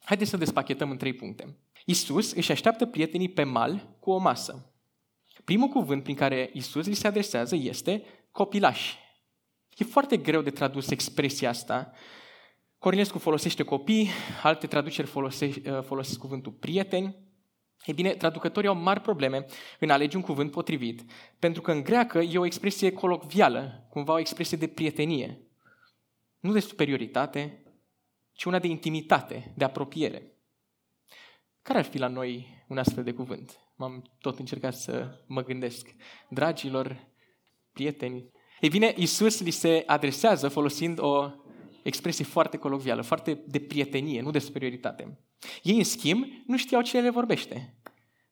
Haideți 0.05 0.31
să 0.31 0.37
despachetăm 0.37 0.91
în 0.91 0.97
trei 0.97 1.13
puncte. 1.13 1.57
Isus 1.85 2.33
își 2.33 2.53
așteaptă 2.53 2.87
prietenii 2.87 3.29
pe 3.29 3.43
mal 3.43 3.97
cu 4.01 4.11
o 4.11 4.19
masă. 4.19 4.73
Primul 5.45 5.69
cuvânt 5.69 6.03
prin 6.03 6.15
care 6.15 6.51
Isus 6.53 6.87
li 6.87 6.95
se 6.95 7.07
adresează 7.07 7.57
este 7.57 8.03
copilași. 8.31 8.99
E 9.77 9.85
foarte 9.85 10.17
greu 10.17 10.43
de 10.43 10.51
tradus 10.51 10.91
expresia 10.91 11.49
asta. 11.49 11.93
Cornelescu 12.79 13.19
folosește 13.19 13.63
copii, 13.63 14.09
alte 14.43 14.67
traduceri 14.67 15.07
folosesc, 15.07 15.59
uh, 15.67 15.83
folosesc 15.83 16.19
cuvântul 16.19 16.53
prieteni. 16.53 17.17
Ei 17.85 17.95
bine, 17.95 18.15
traducătorii 18.15 18.69
au 18.69 18.75
mari 18.75 19.01
probleme 19.01 19.47
în 19.81 19.91
a 19.91 19.93
alege 19.93 20.17
un 20.17 20.23
cuvânt 20.23 20.51
potrivit, 20.51 21.05
pentru 21.39 21.63
că 21.63 21.73
în 21.73 21.83
greacă 21.83 22.19
e 22.19 22.39
o 22.39 22.45
expresie 22.45 22.93
colocvială, 22.93 23.87
cumva 23.91 24.13
o 24.13 24.19
expresie 24.19 24.57
de 24.57 24.67
prietenie. 24.67 25.41
Nu 26.41 26.53
de 26.53 26.61
superioritate, 26.61 27.63
ci 28.33 28.45
una 28.45 28.59
de 28.59 28.67
intimitate, 28.67 29.53
de 29.57 29.65
apropiere. 29.65 30.33
Care 31.63 31.79
ar 31.79 31.85
fi 31.85 31.99
la 31.99 32.09
noi 32.09 32.65
un 32.69 32.79
astfel 32.79 33.05
de 33.05 33.13
cuvânt? 33.13 33.59
M-am 33.77 34.03
tot 34.21 34.39
încercat 34.39 34.75
să 34.75 35.23
mă 35.27 35.43
gândesc. 35.43 35.95
Dragilor, 36.29 37.07
prieteni. 37.73 38.31
Ei 38.61 38.69
bine, 38.69 38.95
Isus 38.97 39.41
li 39.41 39.51
se 39.51 39.83
adresează 39.87 40.49
folosind 40.49 40.99
o 41.01 41.31
expresie 41.83 42.25
foarte 42.25 42.57
colocvială, 42.57 43.03
foarte 43.03 43.45
de 43.47 43.61
prietenie, 43.61 44.21
nu 44.21 44.31
de 44.31 44.39
superioritate. 44.39 45.19
Ei, 45.63 45.77
în 45.77 45.85
schimb, 45.85 46.27
nu 46.47 46.57
știau 46.57 46.83
cine 46.83 47.01
le 47.01 47.11
vorbește. 47.11 47.75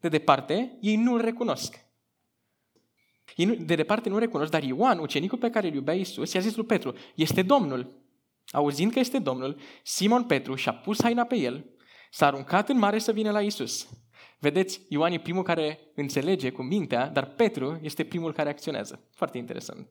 De 0.00 0.08
departe, 0.08 0.78
ei 0.80 0.96
nu 0.96 1.12
îl 1.12 1.20
recunosc. 1.20 1.84
Ei 3.36 3.46
de 3.46 3.74
departe 3.74 4.08
nu 4.08 4.18
recunosc, 4.18 4.50
dar 4.50 4.62
Ioan, 4.62 4.98
ucenicul 4.98 5.38
pe 5.38 5.50
care 5.50 5.66
îl 5.66 5.74
iubea 5.74 5.94
Isus, 5.94 6.32
i-a 6.32 6.40
zis 6.40 6.56
lui 6.56 6.66
Petru, 6.66 6.94
este 7.14 7.42
Domnul. 7.42 8.04
Auzind 8.50 8.92
că 8.92 8.98
este 8.98 9.18
Domnul, 9.18 9.60
Simon 9.82 10.24
Petru 10.24 10.54
și-a 10.54 10.72
pus 10.72 11.02
haina 11.02 11.24
pe 11.24 11.36
el, 11.36 11.64
s-a 12.10 12.26
aruncat 12.26 12.68
în 12.68 12.78
mare 12.78 12.98
să 12.98 13.12
vină 13.12 13.30
la 13.30 13.40
Isus. 13.40 13.88
Vedeți, 14.38 14.80
Ioan 14.88 15.12
e 15.12 15.18
primul 15.18 15.42
care 15.42 15.78
înțelege 15.94 16.50
cu 16.50 16.62
mintea, 16.62 17.08
dar 17.08 17.26
Petru 17.26 17.78
este 17.82 18.04
primul 18.04 18.32
care 18.32 18.48
acționează. 18.48 19.08
Foarte 19.14 19.38
interesant. 19.38 19.88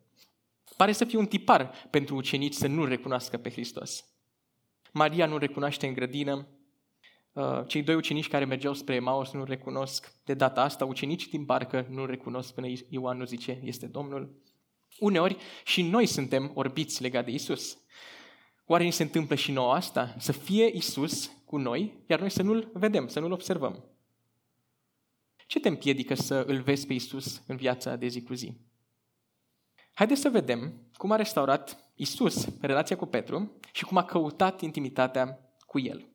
Pare 0.77 0.91
să 0.91 1.05
fie 1.05 1.17
un 1.17 1.25
tipar 1.25 1.71
pentru 1.89 2.15
ucenici 2.15 2.53
să 2.53 2.67
nu 2.67 2.85
recunoască 2.85 3.37
pe 3.37 3.49
Hristos. 3.49 4.05
Maria 4.91 5.25
nu 5.25 5.37
recunoaște 5.37 5.87
în 5.87 5.93
grădină, 5.93 6.33
uh, 6.33 6.54
cei 7.67 7.83
doi 7.83 7.95
ucenici 7.95 8.27
care 8.27 8.45
mergeau 8.45 8.73
spre 8.73 8.95
Emaus 8.95 9.31
nu 9.31 9.43
recunosc. 9.43 10.13
De 10.23 10.33
data 10.33 10.61
asta, 10.61 10.85
ucenicii 10.85 11.29
din 11.29 11.43
barcă 11.43 11.87
nu 11.89 12.05
recunosc 12.05 12.53
până 12.53 12.67
Ioan 12.89 13.17
nu 13.17 13.25
zice, 13.25 13.59
este 13.63 13.85
Domnul. 13.85 14.43
Uneori 14.99 15.37
și 15.65 15.81
noi 15.81 16.05
suntem 16.05 16.51
orbiți 16.53 17.01
legat 17.01 17.25
de 17.25 17.31
Isus. 17.31 17.77
Oare 18.65 18.83
ni 18.83 18.91
se 18.91 19.03
întâmplă 19.03 19.35
și 19.35 19.51
nouă 19.51 19.73
asta? 19.73 20.15
Să 20.17 20.31
fie 20.31 20.71
Isus 20.73 21.31
cu 21.45 21.57
noi, 21.57 22.03
iar 22.07 22.19
noi 22.19 22.29
să 22.29 22.43
nu-L 22.43 22.69
vedem, 22.73 23.07
să 23.07 23.19
nu-L 23.19 23.31
observăm. 23.31 23.83
Ce 25.47 25.59
te 25.59 25.67
împiedică 25.67 26.13
să 26.13 26.43
îl 26.47 26.61
vezi 26.61 26.87
pe 26.87 26.93
Isus 26.93 27.43
în 27.47 27.55
viața 27.55 27.95
de 27.95 28.07
zi 28.07 28.21
cu 28.21 28.33
zi? 28.33 28.57
Haideți 29.93 30.21
să 30.21 30.29
vedem 30.29 30.73
cum 30.97 31.11
a 31.11 31.15
restaurat 31.15 31.91
Isus 31.95 32.47
relația 32.61 32.95
cu 32.95 33.05
Petru 33.05 33.59
și 33.71 33.85
cum 33.85 33.97
a 33.97 34.05
căutat 34.05 34.61
intimitatea 34.61 35.39
cu 35.65 35.79
el. 35.79 36.14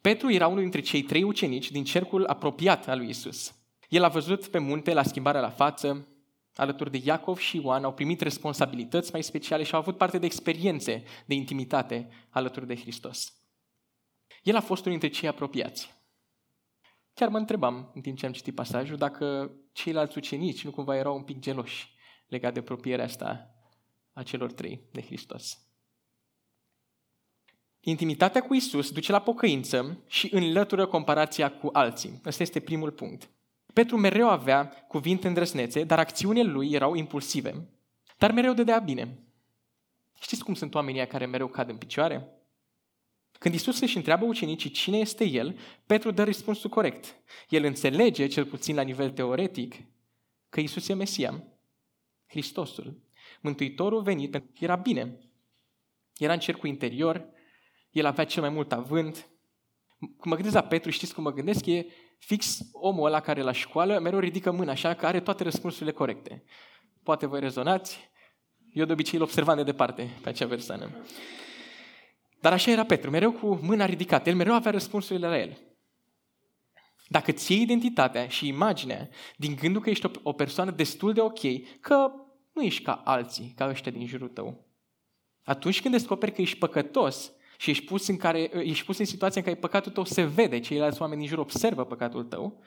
Petru 0.00 0.32
era 0.32 0.46
unul 0.46 0.60
dintre 0.60 0.80
cei 0.80 1.02
trei 1.02 1.22
ucenici 1.22 1.70
din 1.70 1.84
cercul 1.84 2.26
apropiat 2.26 2.88
al 2.88 2.98
lui 2.98 3.08
Isus. 3.08 3.54
El 3.88 4.04
a 4.04 4.08
văzut 4.08 4.46
pe 4.46 4.58
munte 4.58 4.92
la 4.92 5.02
schimbarea 5.02 5.40
la 5.40 5.50
față, 5.50 6.08
alături 6.54 6.90
de 6.90 7.00
Iacov 7.04 7.38
și 7.38 7.56
Ioan, 7.56 7.84
au 7.84 7.94
primit 7.94 8.20
responsabilități 8.20 9.12
mai 9.12 9.22
speciale 9.22 9.62
și 9.62 9.74
au 9.74 9.80
avut 9.80 9.96
parte 9.96 10.18
de 10.18 10.26
experiențe 10.26 11.02
de 11.26 11.34
intimitate 11.34 12.08
alături 12.30 12.66
de 12.66 12.76
Hristos. 12.76 13.32
El 14.42 14.56
a 14.56 14.60
fost 14.60 14.86
unul 14.86 14.98
dintre 14.98 15.18
cei 15.18 15.28
apropiați. 15.28 15.96
Chiar 17.14 17.28
mă 17.28 17.38
întrebam, 17.38 17.90
în 17.94 18.00
timp 18.00 18.18
ce 18.18 18.26
am 18.26 18.32
citit 18.32 18.54
pasajul, 18.54 18.96
dacă 18.96 19.50
ceilalți 19.72 20.18
ucenici 20.18 20.64
nu 20.64 20.70
cumva 20.70 20.96
erau 20.96 21.16
un 21.16 21.22
pic 21.22 21.38
geloși 21.38 21.90
legat 22.26 22.52
de 22.52 22.58
apropierea 22.58 23.04
asta 23.04 23.54
a 24.12 24.22
celor 24.22 24.52
trei 24.52 24.88
de 24.92 25.02
Hristos. 25.02 25.67
Intimitatea 27.80 28.42
cu 28.42 28.54
Isus 28.54 28.90
duce 28.90 29.12
la 29.12 29.20
pocăință 29.20 29.98
și 30.06 30.34
înlătură 30.34 30.86
comparația 30.86 31.50
cu 31.50 31.68
alții. 31.72 32.20
Ăsta 32.24 32.42
este 32.42 32.60
primul 32.60 32.90
punct. 32.90 33.30
Petru 33.72 33.96
mereu 33.96 34.28
avea 34.28 34.68
cuvinte 34.88 35.26
îndrăsnețe, 35.26 35.84
dar 35.84 35.98
acțiunile 35.98 36.50
lui 36.50 36.72
erau 36.72 36.94
impulsive. 36.94 37.68
Dar 38.18 38.32
mereu 38.32 38.52
dădea 38.52 38.78
bine. 38.78 39.18
Știți 40.20 40.44
cum 40.44 40.54
sunt 40.54 40.74
oamenii 40.74 41.06
care 41.06 41.26
mereu 41.26 41.46
cad 41.46 41.68
în 41.68 41.76
picioare? 41.76 42.28
Când 43.38 43.54
Isus 43.54 43.80
își 43.80 43.96
întreabă 43.96 44.24
ucenicii 44.24 44.70
cine 44.70 44.98
este 44.98 45.24
El, 45.24 45.58
Petru 45.86 46.10
dă 46.10 46.24
răspunsul 46.24 46.70
corect. 46.70 47.16
El 47.48 47.64
înțelege, 47.64 48.26
cel 48.26 48.44
puțin 48.44 48.74
la 48.74 48.82
nivel 48.82 49.10
teoretic, 49.10 49.74
că 50.48 50.60
Isus 50.60 50.88
e 50.88 50.94
Mesia, 50.94 51.44
Hristosul. 52.26 53.00
Mântuitorul 53.40 54.02
venit 54.02 54.42
era 54.60 54.76
bine. 54.76 55.18
Era 56.16 56.32
în 56.32 56.38
cercul 56.38 56.68
interior, 56.68 57.28
el 57.90 58.06
avea 58.06 58.24
cel 58.24 58.42
mai 58.42 58.50
mult 58.50 58.72
avânt. 58.72 59.28
Când 59.98 60.24
mă 60.24 60.34
gândesc 60.34 60.54
la 60.54 60.62
Petru, 60.62 60.90
știți 60.90 61.14
cum 61.14 61.22
mă 61.22 61.32
gândesc? 61.32 61.66
E 61.66 61.86
fix 62.18 62.60
omul 62.72 63.06
ăla 63.06 63.20
care 63.20 63.42
la 63.42 63.52
școală 63.52 63.98
mereu 63.98 64.18
ridică 64.18 64.50
mâna, 64.50 64.70
așa 64.70 64.94
că 64.94 65.06
are 65.06 65.20
toate 65.20 65.42
răspunsurile 65.42 65.92
corecte. 65.92 66.44
Poate 67.02 67.26
voi 67.26 67.40
rezonați, 67.40 68.10
eu 68.72 68.84
de 68.84 68.92
obicei 68.92 69.18
îl 69.18 69.24
observam 69.24 69.56
de 69.56 69.62
departe 69.62 70.10
pe 70.22 70.28
acea 70.28 70.46
persoană. 70.46 70.90
Dar 72.40 72.52
așa 72.52 72.70
era 72.70 72.84
Petru, 72.84 73.10
mereu 73.10 73.32
cu 73.32 73.58
mâna 73.62 73.84
ridicată. 73.84 74.28
El 74.28 74.36
mereu 74.36 74.54
avea 74.54 74.70
răspunsurile 74.70 75.28
la 75.28 75.38
el. 75.38 75.58
Dacă 77.08 77.32
ți 77.32 77.52
iei 77.52 77.62
identitatea 77.62 78.28
și 78.28 78.46
imaginea 78.46 79.08
din 79.36 79.54
gândul 79.54 79.82
că 79.82 79.90
ești 79.90 80.06
o, 80.06 80.10
o 80.22 80.32
persoană 80.32 80.70
destul 80.70 81.12
de 81.12 81.20
ok, 81.20 81.40
că 81.80 82.10
nu 82.52 82.62
ești 82.62 82.82
ca 82.82 82.92
alții, 83.04 83.52
ca 83.56 83.68
ăștia 83.68 83.92
din 83.92 84.06
jurul 84.06 84.28
tău, 84.28 84.66
atunci 85.44 85.80
când 85.82 85.94
descoperi 85.94 86.32
că 86.32 86.40
ești 86.40 86.58
păcătos 86.58 87.32
și 87.60 87.70
ești 87.70 87.84
pus 87.84 88.06
în, 88.06 88.16
care, 88.16 88.50
ești 88.52 88.84
pus 88.84 88.98
în 88.98 89.04
situația 89.04 89.40
în 89.40 89.46
care 89.46 89.60
păcatul 89.60 89.92
tău 89.92 90.04
se 90.04 90.24
vede, 90.24 90.60
ceilalți 90.60 91.00
oameni 91.00 91.20
din 91.20 91.28
jur 91.28 91.38
observă 91.38 91.84
păcatul 91.84 92.24
tău, 92.24 92.62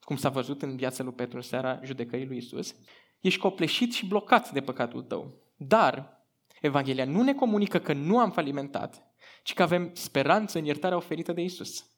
cum 0.00 0.16
s-a 0.16 0.28
văzut 0.28 0.62
în 0.62 0.76
viața 0.76 1.02
lui 1.02 1.12
Petru 1.12 1.36
în 1.36 1.42
seara 1.42 1.80
judecării 1.84 2.26
lui 2.26 2.36
Isus, 2.36 2.74
ești 3.20 3.40
copleșit 3.40 3.92
și 3.92 4.06
blocat 4.06 4.52
de 4.52 4.60
păcatul 4.60 5.02
tău. 5.02 5.42
Dar 5.56 6.24
Evanghelia 6.60 7.04
nu 7.04 7.22
ne 7.22 7.34
comunică 7.34 7.78
că 7.78 7.92
nu 7.92 8.18
am 8.18 8.30
falimentat, 8.30 9.14
ci 9.42 9.54
că 9.54 9.62
avem 9.62 9.90
speranță 9.94 10.58
în 10.58 10.64
iertarea 10.64 10.96
oferită 10.96 11.32
de 11.32 11.42
Isus. 11.42 11.90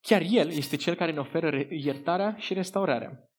Chiar 0.00 0.22
El 0.30 0.50
este 0.50 0.76
Cel 0.76 0.94
care 0.94 1.12
ne 1.12 1.18
oferă 1.18 1.66
iertarea 1.70 2.36
și 2.38 2.54
restaurarea. 2.54 3.29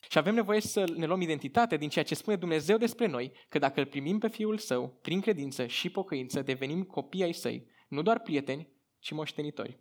Și 0.00 0.18
avem 0.18 0.34
nevoie 0.34 0.60
să 0.60 0.92
ne 0.96 1.06
luăm 1.06 1.20
identitate 1.20 1.76
din 1.76 1.88
ceea 1.88 2.04
ce 2.04 2.14
spune 2.14 2.36
Dumnezeu 2.36 2.76
despre 2.76 3.06
noi, 3.06 3.32
că 3.48 3.58
dacă 3.58 3.80
îl 3.80 3.86
primim 3.86 4.18
pe 4.18 4.28
Fiul 4.28 4.58
Său, 4.58 4.98
prin 5.02 5.20
credință 5.20 5.66
și 5.66 5.90
pocăință, 5.90 6.42
devenim 6.42 6.82
copii 6.82 7.22
ai 7.22 7.32
Săi, 7.32 7.66
nu 7.88 8.02
doar 8.02 8.20
prieteni, 8.20 8.68
ci 8.98 9.10
moștenitori. 9.10 9.80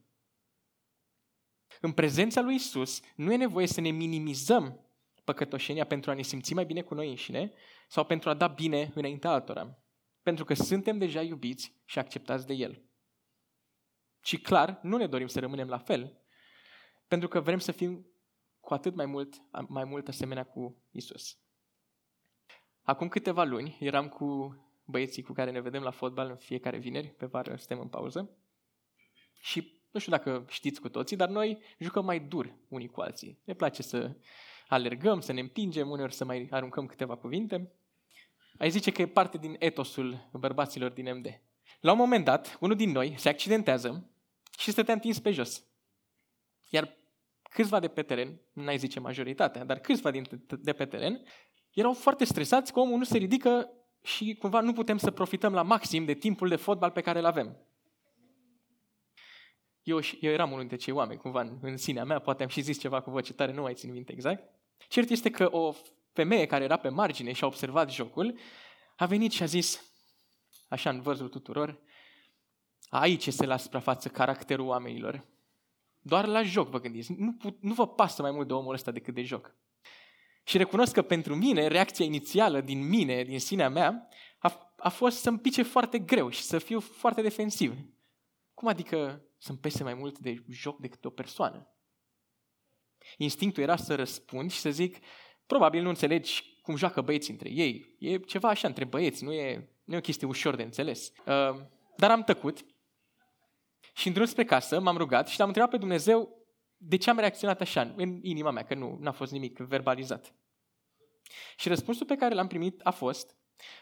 În 1.81 1.91
prezența 1.91 2.41
lui 2.41 2.55
Isus 2.55 3.01
nu 3.15 3.33
e 3.33 3.37
nevoie 3.37 3.67
să 3.67 3.81
ne 3.81 3.89
minimizăm 3.89 4.87
păcătoșenia 5.23 5.85
pentru 5.85 6.11
a 6.11 6.13
ne 6.13 6.21
simți 6.21 6.53
mai 6.53 6.65
bine 6.65 6.81
cu 6.81 6.93
noi 6.93 7.09
înșine 7.09 7.51
sau 7.87 8.05
pentru 8.05 8.29
a 8.29 8.33
da 8.33 8.47
bine 8.47 8.91
înaintea 8.95 9.31
altora. 9.31 9.77
Pentru 10.21 10.45
că 10.45 10.53
suntem 10.53 10.97
deja 10.97 11.21
iubiți 11.21 11.73
și 11.85 11.99
acceptați 11.99 12.47
de 12.47 12.53
El. 12.53 12.81
Și 14.21 14.39
clar, 14.39 14.79
nu 14.81 14.97
ne 14.97 15.07
dorim 15.07 15.27
să 15.27 15.39
rămânem 15.39 15.67
la 15.67 15.77
fel, 15.77 16.21
pentru 17.07 17.27
că 17.27 17.39
vrem 17.39 17.59
să 17.59 17.71
fim 17.71 18.05
cu 18.67 18.73
atât 18.73 18.95
mai 18.95 19.05
mult, 19.05 19.41
mai 19.67 19.83
mult 19.83 20.07
asemenea 20.07 20.43
cu 20.43 20.75
Isus. 20.91 21.37
Acum 22.81 23.07
câteva 23.07 23.43
luni 23.43 23.77
eram 23.79 24.09
cu 24.09 24.57
băieții 24.85 25.23
cu 25.23 25.33
care 25.33 25.51
ne 25.51 25.59
vedem 25.59 25.81
la 25.81 25.91
fotbal 25.91 26.29
în 26.29 26.35
fiecare 26.35 26.77
vineri, 26.77 27.07
pe 27.07 27.25
vară 27.25 27.55
suntem 27.55 27.79
în 27.79 27.87
pauză. 27.87 28.29
Și 29.41 29.81
nu 29.91 29.99
știu 29.99 30.11
dacă 30.11 30.45
știți 30.49 30.81
cu 30.81 30.89
toții, 30.89 31.15
dar 31.15 31.29
noi 31.29 31.61
jucăm 31.79 32.05
mai 32.05 32.19
dur 32.19 32.55
unii 32.67 32.87
cu 32.87 33.01
alții. 33.01 33.39
Ne 33.43 33.53
place 33.53 33.81
să 33.81 34.15
alergăm, 34.67 35.19
să 35.19 35.31
ne 35.31 35.39
împingem, 35.39 35.89
uneori 35.89 36.13
să 36.13 36.25
mai 36.25 36.47
aruncăm 36.51 36.85
câteva 36.85 37.15
cuvinte. 37.15 37.71
Ai 38.57 38.69
zice 38.69 38.91
că 38.91 39.01
e 39.01 39.07
parte 39.07 39.37
din 39.37 39.55
etosul 39.59 40.29
bărbaților 40.33 40.91
din 40.91 41.17
MD. 41.17 41.41
La 41.79 41.91
un 41.91 41.97
moment 41.97 42.25
dat, 42.25 42.57
unul 42.59 42.75
din 42.75 42.91
noi 42.91 43.13
se 43.17 43.29
accidentează 43.29 44.09
și 44.57 44.71
stătea 44.71 44.93
întins 44.93 45.19
pe 45.19 45.31
jos. 45.31 45.65
Iar 46.69 46.96
câțiva 47.57 47.79
de 47.79 47.87
pe 47.87 48.01
teren, 48.01 48.41
n-ai 48.53 48.77
zice 48.77 48.99
majoritatea, 48.99 49.65
dar 49.65 49.79
câțiva 49.79 50.11
de 50.49 50.73
pe 50.73 50.85
teren, 50.85 51.23
erau 51.73 51.93
foarte 51.93 52.25
stresați 52.25 52.73
că 52.73 52.79
omul 52.79 52.97
nu 52.97 53.03
se 53.03 53.17
ridică 53.17 53.69
și 54.03 54.35
cumva 54.39 54.59
nu 54.59 54.73
putem 54.73 54.97
să 54.97 55.11
profităm 55.11 55.53
la 55.53 55.61
maxim 55.61 56.05
de 56.05 56.13
timpul 56.13 56.47
de 56.47 56.55
fotbal 56.55 56.91
pe 56.91 57.01
care 57.01 57.19
îl 57.19 57.25
avem. 57.25 57.57
Eu, 59.83 59.99
eu 60.19 60.31
eram 60.31 60.47
unul 60.47 60.59
dintre 60.59 60.77
cei 60.77 60.93
oameni, 60.93 61.19
cumva 61.19 61.41
în, 61.41 61.57
în 61.61 61.77
sinea 61.77 62.03
mea, 62.03 62.19
poate 62.19 62.43
am 62.43 62.49
și 62.49 62.61
zis 62.61 62.79
ceva 62.79 63.01
cu 63.01 63.09
voce 63.09 63.33
tare, 63.33 63.53
nu 63.53 63.61
mai 63.61 63.73
țin 63.73 63.91
minte 63.91 64.11
exact. 64.11 64.43
Cert 64.87 65.09
este 65.09 65.29
că 65.29 65.55
o 65.55 65.73
femeie 66.13 66.45
care 66.45 66.63
era 66.63 66.77
pe 66.77 66.89
margine 66.89 67.31
și 67.31 67.43
a 67.43 67.47
observat 67.47 67.91
jocul, 67.91 68.39
a 68.95 69.05
venit 69.05 69.31
și 69.31 69.43
a 69.43 69.45
zis, 69.45 69.93
așa 70.67 70.89
în 70.89 71.01
văzul 71.01 71.29
tuturor, 71.29 71.79
aici 72.89 73.25
este 73.25 73.45
la 73.45 73.57
suprafață 73.57 74.09
caracterul 74.09 74.67
oamenilor. 74.67 75.25
Doar 76.07 76.25
la 76.25 76.43
joc 76.43 76.69
vă 76.69 76.79
gândiți. 76.79 77.11
Nu, 77.11 77.33
put, 77.33 77.57
nu 77.61 77.73
vă 77.73 77.87
pasă 77.87 78.21
mai 78.21 78.31
mult 78.31 78.47
de 78.47 78.53
omul 78.53 78.73
ăsta 78.73 78.91
decât 78.91 79.13
de 79.13 79.23
joc. 79.23 79.55
Și 80.43 80.57
recunosc 80.57 80.93
că 80.93 81.01
pentru 81.01 81.35
mine, 81.35 81.67
reacția 81.67 82.05
inițială 82.05 82.61
din 82.61 82.87
mine, 82.87 83.23
din 83.23 83.39
sinea 83.39 83.69
mea, 83.69 84.07
a, 84.37 84.73
a 84.77 84.89
fost 84.89 85.17
să-mi 85.17 85.39
pice 85.39 85.63
foarte 85.63 85.99
greu 85.99 86.29
și 86.29 86.41
să 86.41 86.59
fiu 86.59 86.79
foarte 86.79 87.21
defensiv. 87.21 87.75
Cum 88.53 88.67
adică 88.67 89.21
să-mi 89.37 89.57
pese 89.57 89.83
mai 89.83 89.93
mult 89.93 90.19
de 90.19 90.43
joc 90.49 90.79
decât 90.79 91.01
de 91.01 91.07
o 91.07 91.09
persoană? 91.09 91.67
Instinctul 93.17 93.63
era 93.63 93.75
să 93.75 93.95
răspund 93.95 94.51
și 94.51 94.59
să 94.59 94.69
zic, 94.69 94.97
probabil 95.45 95.81
nu 95.81 95.89
înțelegi 95.89 96.59
cum 96.61 96.75
joacă 96.75 97.01
băieții 97.01 97.31
între 97.31 97.49
ei. 97.49 97.95
E 97.99 98.17
ceva 98.17 98.49
așa 98.49 98.67
între 98.67 98.85
băieți, 98.85 99.23
nu 99.23 99.33
e, 99.33 99.69
nu 99.83 99.93
e 99.93 99.97
o 99.97 100.01
chestie 100.01 100.27
ușor 100.27 100.55
de 100.55 100.63
înțeles. 100.63 101.11
Uh, 101.25 101.55
dar 101.95 102.11
am 102.11 102.23
tăcut 102.23 102.65
și 103.97 104.07
în 104.07 104.13
drum 104.13 104.25
spre 104.25 104.43
casă 104.43 104.79
m-am 104.79 104.97
rugat 104.97 105.27
și 105.27 105.37
l-am 105.39 105.47
întrebat 105.47 105.71
pe 105.71 105.77
Dumnezeu 105.77 106.45
de 106.77 106.97
ce 106.97 107.09
am 107.09 107.19
reacționat 107.19 107.61
așa 107.61 107.93
în 107.95 108.19
inima 108.21 108.51
mea, 108.51 108.63
că 108.63 108.75
nu 108.75 108.99
a 109.03 109.11
fost 109.11 109.31
nimic 109.31 109.57
verbalizat. 109.57 110.33
Și 111.57 111.67
răspunsul 111.67 112.05
pe 112.05 112.15
care 112.15 112.35
l-am 112.35 112.47
primit 112.47 112.81
a 112.83 112.91
fost, 112.91 113.35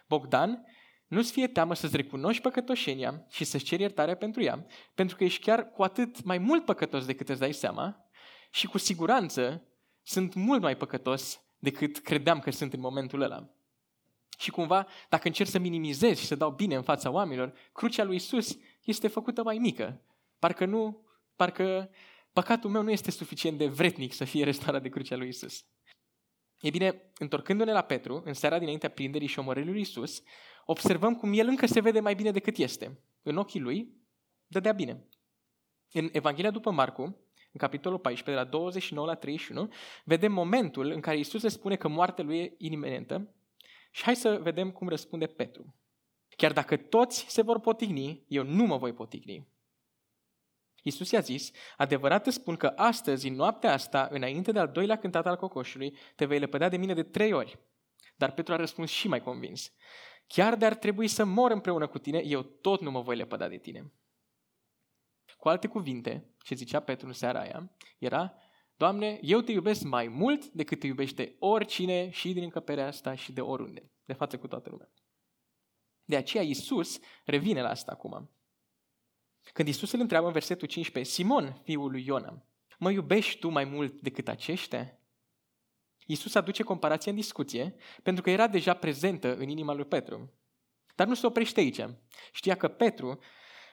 Bogdan, 0.07 0.65
nu-ți 1.07 1.31
fie 1.31 1.47
teamă 1.47 1.73
să-ți 1.73 1.95
recunoști 1.95 2.41
păcătoșenia 2.41 3.25
și 3.29 3.43
să-ți 3.43 3.63
ceri 3.63 3.81
iertare 3.81 4.15
pentru 4.15 4.43
ea, 4.43 4.65
pentru 4.93 5.15
că 5.15 5.23
ești 5.23 5.43
chiar 5.43 5.69
cu 5.71 5.83
atât 5.83 6.23
mai 6.23 6.37
mult 6.37 6.65
păcătos 6.65 7.05
decât 7.05 7.29
îți 7.29 7.39
dai 7.39 7.53
seama 7.53 8.05
și 8.51 8.67
cu 8.67 8.77
siguranță 8.77 9.67
sunt 10.01 10.33
mult 10.33 10.61
mai 10.61 10.77
păcătos 10.77 11.41
decât 11.57 11.97
credeam 11.97 12.39
că 12.39 12.51
sunt 12.51 12.73
în 12.73 12.79
momentul 12.79 13.21
ăla. 13.21 13.49
Și 14.37 14.51
cumva, 14.51 14.87
dacă 15.09 15.27
încerc 15.27 15.49
să 15.49 15.59
minimizez 15.59 16.17
și 16.17 16.25
să 16.25 16.35
dau 16.35 16.51
bine 16.51 16.75
în 16.75 16.83
fața 16.83 17.09
oamenilor, 17.09 17.53
crucea 17.71 18.03
lui 18.03 18.15
Isus 18.15 18.57
este 18.85 19.07
făcută 19.07 19.43
mai 19.43 19.57
mică. 19.57 20.01
Parcă 20.39 20.65
nu, 20.65 21.05
parcă 21.35 21.89
păcatul 22.33 22.69
meu 22.69 22.81
nu 22.81 22.91
este 22.91 23.11
suficient 23.11 23.57
de 23.57 23.67
vretnic 23.67 24.13
să 24.13 24.23
fie 24.23 24.43
restaurat 24.43 24.81
de 24.81 24.89
crucea 24.89 25.15
lui 25.15 25.27
Isus. 25.27 25.65
E 26.59 26.69
bine, 26.69 27.11
întorcându-ne 27.17 27.71
la 27.71 27.81
Petru, 27.81 28.21
în 28.25 28.33
seara 28.33 28.59
dinaintea 28.59 28.89
prinderii 28.89 29.27
și 29.27 29.39
omorârii 29.39 29.71
lui 29.71 29.81
Isus, 29.81 30.23
observăm 30.65 31.15
cum 31.15 31.33
el 31.33 31.47
încă 31.47 31.65
se 31.65 31.79
vede 31.79 31.99
mai 31.99 32.15
bine 32.15 32.31
decât 32.31 32.57
este. 32.57 32.99
În 33.21 33.37
ochii 33.37 33.59
lui, 33.59 33.93
dădea 34.47 34.71
bine. 34.71 35.07
În 35.91 36.09
Evanghelia 36.11 36.51
după 36.51 36.71
Marcu, 36.71 37.01
în 37.51 37.59
capitolul 37.59 37.99
14, 37.99 38.43
de 38.43 38.49
la 38.49 38.57
29 38.57 39.07
la 39.07 39.15
31, 39.15 39.69
vedem 40.03 40.31
momentul 40.31 40.91
în 40.91 40.99
care 40.99 41.17
Isus 41.17 41.41
le 41.41 41.49
spune 41.49 41.75
că 41.75 41.87
moartea 41.87 42.23
lui 42.23 42.39
e 42.39 42.55
iminentă 42.57 43.35
și 43.91 44.03
hai 44.03 44.15
să 44.15 44.39
vedem 44.41 44.71
cum 44.71 44.87
răspunde 44.87 45.25
Petru. 45.25 45.75
Chiar 46.35 46.53
dacă 46.53 46.77
toți 46.77 47.25
se 47.27 47.41
vor 47.41 47.59
potigni, 47.59 48.23
eu 48.27 48.43
nu 48.43 48.65
mă 48.65 48.77
voi 48.77 48.93
potigni. 48.93 49.47
Iisus 50.83 51.11
i-a 51.11 51.19
zis, 51.19 51.51
adevărat 51.77 52.27
îți 52.27 52.35
spun 52.35 52.55
că 52.55 52.67
astăzi, 52.75 53.27
în 53.27 53.35
noaptea 53.35 53.73
asta, 53.73 54.07
înainte 54.11 54.51
de 54.51 54.59
al 54.59 54.67
doilea 54.67 54.97
cântat 54.97 55.25
al 55.25 55.35
cocoșului, 55.35 55.97
te 56.15 56.25
vei 56.25 56.39
lepăda 56.39 56.69
de 56.69 56.77
mine 56.77 56.93
de 56.93 57.03
trei 57.03 57.33
ori. 57.33 57.59
Dar 58.15 58.31
Petru 58.31 58.53
a 58.53 58.57
răspuns 58.57 58.89
și 58.89 59.07
mai 59.07 59.21
convins. 59.21 59.73
Chiar 60.27 60.55
de 60.55 60.65
ar 60.65 60.75
trebui 60.75 61.07
să 61.07 61.23
mor 61.23 61.51
împreună 61.51 61.87
cu 61.87 61.97
tine, 61.97 62.21
eu 62.25 62.41
tot 62.41 62.81
nu 62.81 62.91
mă 62.91 63.01
voi 63.01 63.15
lepăda 63.15 63.47
de 63.47 63.57
tine. 63.57 63.93
Cu 65.37 65.49
alte 65.49 65.67
cuvinte, 65.67 66.35
ce 66.43 66.55
zicea 66.55 66.79
Petru 66.79 67.07
în 67.07 67.13
seara 67.13 67.39
aia, 67.39 67.71
era, 67.99 68.37
Doamne, 68.77 69.19
eu 69.21 69.41
te 69.41 69.51
iubesc 69.51 69.83
mai 69.83 70.07
mult 70.07 70.45
decât 70.45 70.79
te 70.79 70.87
iubește 70.87 71.35
oricine 71.39 72.09
și 72.09 72.33
din 72.33 72.43
încăperea 72.43 72.87
asta 72.87 73.15
și 73.15 73.31
de 73.31 73.41
oriunde, 73.41 73.91
de 74.05 74.13
față 74.13 74.37
cu 74.37 74.47
toată 74.47 74.69
lumea. 74.69 74.89
De 76.05 76.15
aceea 76.15 76.43
Iisus 76.43 76.99
revine 77.25 77.61
la 77.61 77.69
asta 77.69 77.91
acum. 77.91 78.29
Când 79.53 79.67
Iisus 79.67 79.91
îl 79.91 79.99
întreabă 79.99 80.27
în 80.27 80.33
versetul 80.33 80.67
15, 80.67 81.13
Simon, 81.13 81.61
fiul 81.63 81.91
lui 81.91 82.05
Iona, 82.05 82.45
mă 82.79 82.91
iubești 82.91 83.39
tu 83.39 83.49
mai 83.49 83.63
mult 83.63 84.01
decât 84.01 84.27
aceștia? 84.27 84.99
Iisus 86.05 86.35
aduce 86.35 86.63
comparația 86.63 87.11
în 87.11 87.17
discuție 87.17 87.75
pentru 88.03 88.23
că 88.23 88.29
era 88.29 88.47
deja 88.47 88.73
prezentă 88.73 89.35
în 89.35 89.49
inima 89.49 89.73
lui 89.73 89.85
Petru. 89.85 90.33
Dar 90.95 91.07
nu 91.07 91.13
se 91.13 91.25
oprește 91.25 91.59
aici. 91.59 91.81
Știa 92.31 92.55
că 92.55 92.67
Petru 92.67 93.19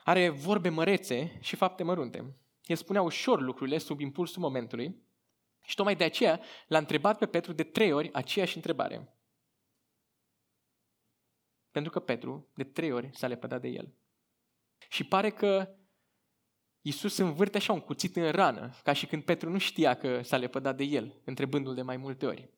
are 0.03 0.29
vorbe 0.29 0.69
mărețe 0.69 1.37
și 1.41 1.55
fapte 1.55 1.83
mărunte. 1.83 2.37
El 2.65 2.75
spunea 2.75 3.01
ușor 3.01 3.41
lucrurile 3.41 3.77
sub 3.77 3.99
impulsul 3.99 4.41
momentului 4.41 5.03
și 5.65 5.75
tocmai 5.75 5.95
de 5.95 6.03
aceea 6.03 6.41
l-a 6.67 6.77
întrebat 6.77 7.17
pe 7.17 7.25
Petru 7.25 7.53
de 7.53 7.63
trei 7.63 7.91
ori 7.91 8.13
aceeași 8.13 8.55
întrebare. 8.55 9.13
Pentru 11.73 11.91
că 11.91 11.99
Petru 11.99 12.51
de 12.55 12.63
trei 12.63 12.91
ori 12.91 13.09
s-a 13.13 13.27
lepădat 13.27 13.61
de 13.61 13.67
el. 13.67 13.93
Și 14.89 15.03
pare 15.03 15.29
că 15.29 15.75
Iisus 16.81 17.17
învârte 17.17 17.57
așa 17.57 17.73
un 17.73 17.79
cuțit 17.79 18.15
în 18.15 18.31
rană, 18.31 18.73
ca 18.83 18.93
și 18.93 19.05
când 19.05 19.23
Petru 19.23 19.49
nu 19.49 19.57
știa 19.57 19.93
că 19.93 20.21
s-a 20.21 20.37
lepădat 20.37 20.77
de 20.77 20.83
el, 20.83 21.21
întrebându-l 21.25 21.75
de 21.75 21.81
mai 21.81 21.97
multe 21.97 22.25
ori. 22.25 22.49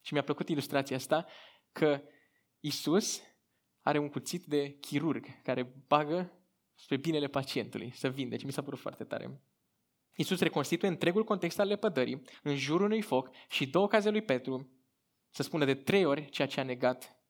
Și 0.00 0.12
mi-a 0.12 0.22
plăcut 0.22 0.48
ilustrația 0.48 0.96
asta, 0.96 1.26
că 1.72 2.02
Iisus 2.60 3.22
are 3.80 3.98
un 3.98 4.08
cuțit 4.08 4.44
de 4.44 4.70
chirurg 4.70 5.42
care 5.42 5.62
bagă 5.86 6.32
spre 6.74 6.96
binele 6.96 7.26
pacientului, 7.26 7.90
să 7.94 8.10
vindece. 8.10 8.46
Mi 8.46 8.52
s-a 8.52 8.62
părut 8.62 8.78
foarte 8.78 9.04
tare. 9.04 9.42
Iisus 10.14 10.40
reconstituie 10.40 10.90
întregul 10.90 11.24
context 11.24 11.58
al 11.58 11.66
lepădării 11.66 12.22
în 12.42 12.56
jurul 12.56 12.84
unui 12.84 13.02
foc 13.02 13.30
și 13.48 13.66
două 13.66 13.88
caze 13.88 14.10
lui 14.10 14.22
Petru 14.22 14.68
să 15.30 15.42
spună 15.42 15.64
de 15.64 15.74
trei 15.74 16.04
ori 16.04 16.28
ceea 16.28 16.48
ce 16.48 16.60
a 16.60 16.64
negat 16.64 17.23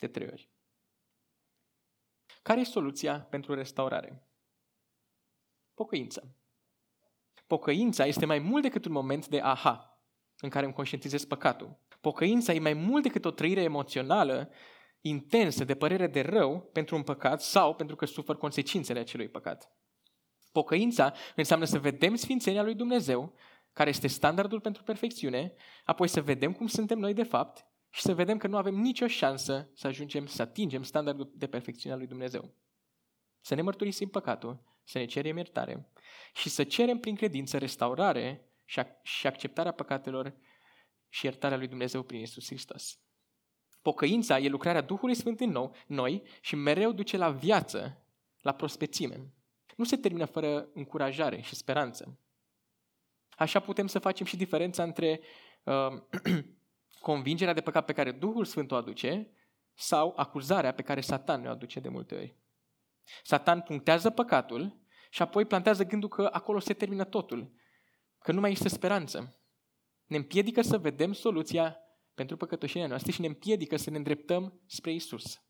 de 0.00 0.08
trei 0.08 0.28
ori. 0.32 0.50
Care 2.42 2.60
e 2.60 2.64
soluția 2.64 3.20
pentru 3.20 3.54
restaurare? 3.54 4.22
Pocăință. 5.74 6.34
Pocăința 7.46 8.06
este 8.06 8.26
mai 8.26 8.38
mult 8.38 8.62
decât 8.62 8.84
un 8.84 8.92
moment 8.92 9.28
de 9.28 9.40
aha, 9.40 10.02
în 10.40 10.48
care 10.48 10.64
îmi 10.64 10.74
conștientizez 10.74 11.24
păcatul. 11.24 11.78
Pocăința 12.00 12.52
e 12.52 12.58
mai 12.58 12.72
mult 12.72 13.02
decât 13.02 13.24
o 13.24 13.30
trăire 13.30 13.62
emoțională 13.62 14.50
intensă 15.00 15.64
de 15.64 15.74
părere 15.74 16.06
de 16.06 16.20
rău 16.20 16.60
pentru 16.72 16.96
un 16.96 17.02
păcat 17.02 17.42
sau 17.42 17.74
pentru 17.74 17.96
că 17.96 18.06
sufăr 18.06 18.36
consecințele 18.36 18.98
acelui 18.98 19.28
păcat. 19.28 19.72
Pocăința 20.52 21.12
înseamnă 21.36 21.64
să 21.64 21.78
vedem 21.78 22.14
sfințenia 22.14 22.62
lui 22.62 22.74
Dumnezeu, 22.74 23.34
care 23.72 23.88
este 23.88 24.06
standardul 24.06 24.60
pentru 24.60 24.82
perfecțiune, 24.82 25.54
apoi 25.84 26.08
să 26.08 26.22
vedem 26.22 26.52
cum 26.52 26.66
suntem 26.66 26.98
noi 26.98 27.14
de 27.14 27.22
fapt 27.22 27.66
și 27.90 28.00
să 28.00 28.14
vedem 28.14 28.38
că 28.38 28.46
nu 28.46 28.56
avem 28.56 28.74
nicio 28.74 29.06
șansă 29.06 29.68
să 29.74 29.86
ajungem 29.86 30.26
să 30.26 30.42
atingem 30.42 30.82
standardul 30.82 31.32
de 31.34 31.46
perfecțiune 31.46 31.92
al 31.94 31.98
lui 31.98 32.08
Dumnezeu. 32.08 32.54
Să 33.40 33.54
ne 33.54 33.62
mărturisim 33.62 34.08
păcatul, 34.08 34.62
să 34.84 34.98
ne 34.98 35.04
cerem 35.04 35.36
iertare 35.36 35.90
și 36.34 36.48
să 36.48 36.64
cerem 36.64 36.98
prin 36.98 37.14
credință 37.14 37.58
restaurare 37.58 38.44
și 39.02 39.26
acceptarea 39.26 39.72
păcatelor 39.72 40.34
și 41.08 41.24
iertarea 41.24 41.56
lui 41.56 41.68
Dumnezeu 41.68 42.02
prin 42.02 42.20
Isus 42.20 42.46
Hristos. 42.46 42.98
Pocăința 43.82 44.38
e 44.38 44.48
lucrarea 44.48 44.80
Duhului 44.80 45.14
Sfânt 45.14 45.40
în 45.40 45.50
nou, 45.50 45.74
noi 45.86 46.22
și 46.40 46.56
mereu 46.56 46.92
duce 46.92 47.16
la 47.16 47.30
viață, 47.30 48.04
la 48.40 48.52
prospețime. 48.52 49.32
Nu 49.76 49.84
se 49.84 49.96
termină 49.96 50.24
fără 50.24 50.68
încurajare 50.74 51.40
și 51.40 51.54
speranță. 51.54 52.18
Așa 53.30 53.60
putem 53.60 53.86
să 53.86 53.98
facem 53.98 54.26
și 54.26 54.36
diferența 54.36 54.82
între 54.82 55.20
uh, 55.64 56.02
convingerea 57.00 57.54
de 57.54 57.60
păcat 57.60 57.84
pe 57.84 57.92
care 57.92 58.12
Duhul 58.12 58.44
Sfânt 58.44 58.70
o 58.70 58.74
aduce 58.74 59.30
sau 59.74 60.12
acuzarea 60.16 60.72
pe 60.72 60.82
care 60.82 61.00
Satan 61.00 61.40
ne-o 61.40 61.50
aduce 61.50 61.80
de 61.80 61.88
multe 61.88 62.14
ori. 62.14 62.36
Satan 63.22 63.60
punctează 63.60 64.10
păcatul 64.10 64.80
și 65.10 65.22
apoi 65.22 65.44
plantează 65.44 65.84
gândul 65.84 66.08
că 66.08 66.28
acolo 66.32 66.58
se 66.58 66.74
termină 66.74 67.04
totul, 67.04 67.52
că 68.18 68.32
nu 68.32 68.40
mai 68.40 68.52
este 68.52 68.68
speranță. 68.68 69.40
Ne 70.06 70.16
împiedică 70.16 70.62
să 70.62 70.78
vedem 70.78 71.12
soluția 71.12 71.78
pentru 72.14 72.36
păcătoșenia 72.36 72.86
noastră 72.86 73.10
și 73.12 73.20
ne 73.20 73.26
împiedică 73.26 73.76
să 73.76 73.90
ne 73.90 73.96
îndreptăm 73.96 74.60
spre 74.66 74.92
Isus. 74.92 75.42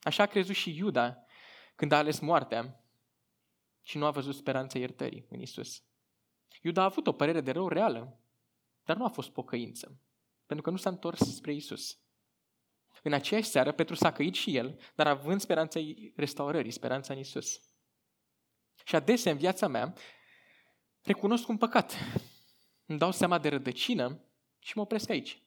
Așa 0.00 0.22
a 0.22 0.26
crezut 0.26 0.54
și 0.54 0.76
Iuda 0.76 1.22
când 1.74 1.92
a 1.92 1.96
ales 1.96 2.18
moartea 2.18 2.84
și 3.82 3.98
nu 3.98 4.06
a 4.06 4.10
văzut 4.10 4.34
speranța 4.34 4.78
iertării 4.78 5.26
în 5.30 5.40
Isus. 5.40 5.82
Iuda 6.62 6.80
a 6.80 6.84
avut 6.84 7.06
o 7.06 7.12
părere 7.12 7.40
de 7.40 7.50
rău 7.50 7.68
reală, 7.68 8.20
dar 8.88 8.96
nu 8.96 9.04
a 9.04 9.08
fost 9.08 9.30
pocăință, 9.30 10.00
pentru 10.46 10.64
că 10.64 10.70
nu 10.70 10.76
s-a 10.76 10.90
întors 10.90 11.34
spre 11.34 11.52
Isus. 11.52 11.98
În 13.02 13.12
aceeași 13.12 13.48
seară, 13.48 13.72
Petru 13.72 13.94
s-a 13.94 14.12
căit 14.12 14.34
și 14.34 14.56
el, 14.56 14.80
dar 14.94 15.06
având 15.06 15.40
speranța 15.40 15.80
restaurării, 16.14 16.70
speranța 16.70 17.12
în 17.12 17.18
Isus. 17.18 17.60
Și 18.84 18.94
adesea 18.94 19.32
în 19.32 19.38
viața 19.38 19.66
mea 19.66 19.94
recunosc 21.02 21.48
un 21.48 21.56
păcat. 21.56 21.96
Îmi 22.86 22.98
dau 22.98 23.10
seama 23.10 23.38
de 23.38 23.48
rădăcină 23.48 24.24
și 24.58 24.76
mă 24.76 24.82
opresc 24.82 25.10
aici. 25.10 25.42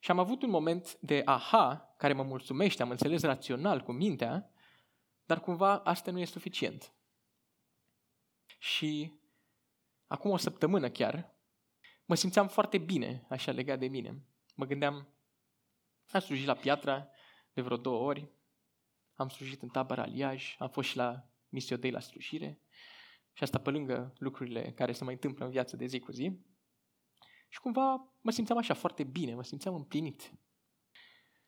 Și 0.00 0.10
am 0.10 0.18
avut 0.18 0.42
un 0.42 0.50
moment 0.50 0.98
de 1.00 1.22
aha, 1.24 1.94
care 1.96 2.12
mă 2.12 2.22
mulțumește, 2.22 2.82
am 2.82 2.90
înțeles 2.90 3.22
rațional 3.22 3.82
cu 3.82 3.92
mintea, 3.92 4.50
dar 5.24 5.40
cumva 5.40 5.78
asta 5.78 6.10
nu 6.10 6.20
e 6.20 6.24
suficient. 6.24 6.94
Și 8.58 9.20
acum 10.06 10.30
o 10.30 10.36
săptămână 10.36 10.90
chiar, 10.90 11.35
mă 12.06 12.14
simțeam 12.14 12.48
foarte 12.48 12.78
bine 12.78 13.26
așa 13.28 13.52
legat 13.52 13.78
de 13.78 13.86
mine. 13.86 14.22
Mă 14.54 14.64
gândeam, 14.64 15.08
am 16.10 16.20
slujit 16.20 16.46
la 16.46 16.54
Piatra 16.54 17.08
de 17.52 17.62
vreo 17.62 17.76
două 17.76 18.04
ori, 18.04 18.30
am 19.14 19.28
slujit 19.28 19.62
în 19.62 19.68
tabăra 19.68 20.02
Aliaj, 20.02 20.56
am 20.58 20.68
fost 20.68 20.88
și 20.88 20.96
la 20.96 21.28
Missio 21.48 21.76
Dei 21.76 21.90
la 21.90 22.00
slujire 22.00 22.60
și 23.32 23.42
asta 23.42 23.58
pe 23.58 23.70
lângă 23.70 24.12
lucrurile 24.18 24.72
care 24.72 24.92
se 24.92 25.04
mai 25.04 25.12
întâmplă 25.12 25.44
în 25.44 25.50
viață 25.50 25.76
de 25.76 25.86
zi 25.86 25.98
cu 25.98 26.12
zi. 26.12 26.40
Și 27.48 27.60
cumva 27.60 28.14
mă 28.20 28.30
simțeam 28.30 28.58
așa 28.58 28.74
foarte 28.74 29.04
bine, 29.04 29.34
mă 29.34 29.42
simțeam 29.42 29.74
împlinit. 29.74 30.32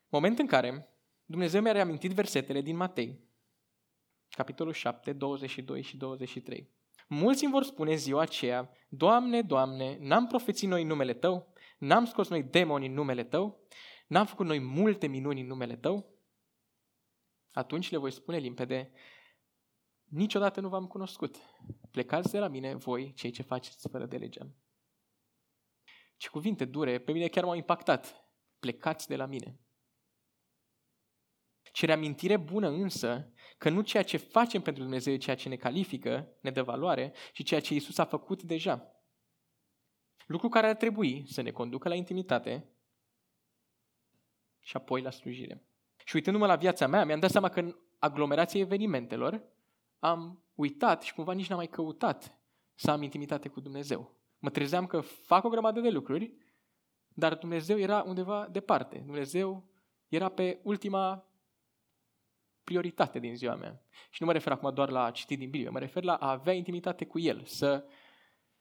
Moment 0.09 0.39
în 0.39 0.47
care 0.47 0.89
Dumnezeu 1.25 1.61
mi-a 1.63 1.73
reamintit 1.73 2.13
versetele 2.13 2.61
din 2.61 2.77
Matei, 2.77 3.21
capitolul 4.29 4.73
7, 4.73 5.13
22 5.13 5.83
și 5.83 5.97
23. 5.97 6.71
Mulți 7.09 7.45
îmi 7.45 7.53
vor 7.53 7.63
spune 7.63 7.95
ziua 7.95 8.21
aceea, 8.21 8.71
Doamne, 8.89 9.43
Doamne, 9.43 9.97
n-am 10.01 10.27
profețit 10.27 10.69
noi 10.69 10.83
în 10.83 10.89
numele 10.89 11.15
Tău? 11.15 11.53
N-am 11.79 12.05
scos 12.05 12.29
noi 12.29 12.43
demoni 12.43 12.87
în 12.87 12.93
numele 12.93 13.25
Tău? 13.25 13.67
N-am 14.07 14.27
făcut 14.27 14.47
noi 14.47 14.59
multe 14.59 15.07
minuni 15.07 15.41
în 15.41 15.47
numele 15.47 15.77
Tău? 15.77 16.19
Atunci 17.53 17.91
le 17.91 17.97
voi 17.97 18.13
spune 18.13 18.39
limpede, 18.39 18.93
niciodată 20.05 20.61
nu 20.61 20.69
v-am 20.69 20.87
cunoscut. 20.87 21.37
Plecați 21.91 22.31
de 22.31 22.39
la 22.39 22.49
mine, 22.49 22.75
voi, 22.75 23.13
cei 23.13 23.31
ce 23.31 23.43
faceți 23.43 23.89
fără 23.89 24.07
de 24.07 24.17
legea. 24.17 24.49
Ce 26.17 26.29
cuvinte 26.29 26.65
dure, 26.65 26.99
pe 26.99 27.13
mine 27.13 27.29
chiar 27.29 27.45
m-au 27.45 27.55
impactat. 27.55 28.29
Plecați 28.59 29.09
de 29.09 29.17
la 29.17 29.27
mine. 29.27 29.61
Ce 31.79 31.87
reamintire 31.87 32.37
bună 32.37 32.69
însă 32.69 33.33
că 33.59 33.71
nu 33.71 33.81
ceea 33.81 34.03
ce 34.03 34.17
facem 34.17 34.61
pentru 34.61 34.83
Dumnezeu 34.83 35.13
e 35.13 35.17
ceea 35.17 35.37
ce 35.37 35.49
ne 35.49 35.57
califică, 35.57 36.29
ne 36.41 36.51
dă 36.51 36.63
valoare, 36.63 37.13
ci 37.33 37.45
ceea 37.45 37.61
ce 37.61 37.75
Isus 37.75 37.99
a 37.99 38.05
făcut 38.05 38.43
deja. 38.43 38.95
Lucru 40.27 40.49
care 40.49 40.67
ar 40.67 40.75
trebui 40.75 41.25
să 41.27 41.41
ne 41.41 41.51
conducă 41.51 41.89
la 41.89 41.95
intimitate 41.95 42.69
și 44.61 44.77
apoi 44.77 45.03
la 45.03 45.11
slujire. 45.11 45.65
Și 46.05 46.17
uitându-mă 46.17 46.47
la 46.47 46.57
viața 46.57 46.87
mea, 46.87 47.05
mi-am 47.05 47.21
dat 47.21 47.31
seama 47.31 47.49
că 47.49 47.61
în 47.61 47.77
aglomerația 47.99 48.61
evenimentelor 48.61 49.43
am 49.99 50.45
uitat 50.55 51.03
și 51.03 51.15
cumva 51.15 51.33
nici 51.33 51.49
n-am 51.49 51.59
mai 51.59 51.69
căutat 51.69 52.39
să 52.75 52.91
am 52.91 53.03
intimitate 53.03 53.49
cu 53.49 53.61
Dumnezeu. 53.61 54.17
Mă 54.39 54.51
trezeam 54.51 54.87
că 54.87 55.01
fac 55.01 55.45
o 55.45 55.49
grămadă 55.49 55.81
de 55.81 55.91
lucruri, 55.91 56.33
dar 57.09 57.35
Dumnezeu 57.35 57.79
era 57.79 58.03
undeva 58.07 58.49
departe. 58.51 58.99
Dumnezeu 58.99 59.65
era 60.09 60.29
pe 60.29 60.61
ultima 60.63 61.28
prioritate 62.69 63.19
din 63.19 63.37
ziua 63.37 63.55
mea. 63.55 63.83
Și 64.11 64.21
nu 64.21 64.27
mă 64.27 64.33
refer 64.33 64.53
acum 64.53 64.75
doar 64.75 64.91
la 64.91 65.05
a 65.05 65.11
citi 65.11 65.37
din 65.37 65.51
Biblie, 65.51 65.71
mă 65.71 65.79
refer 65.79 66.03
la 66.03 66.15
a 66.15 66.31
avea 66.31 66.53
intimitate 66.53 67.07
cu 67.07 67.19
El, 67.19 67.45
să, 67.45 67.85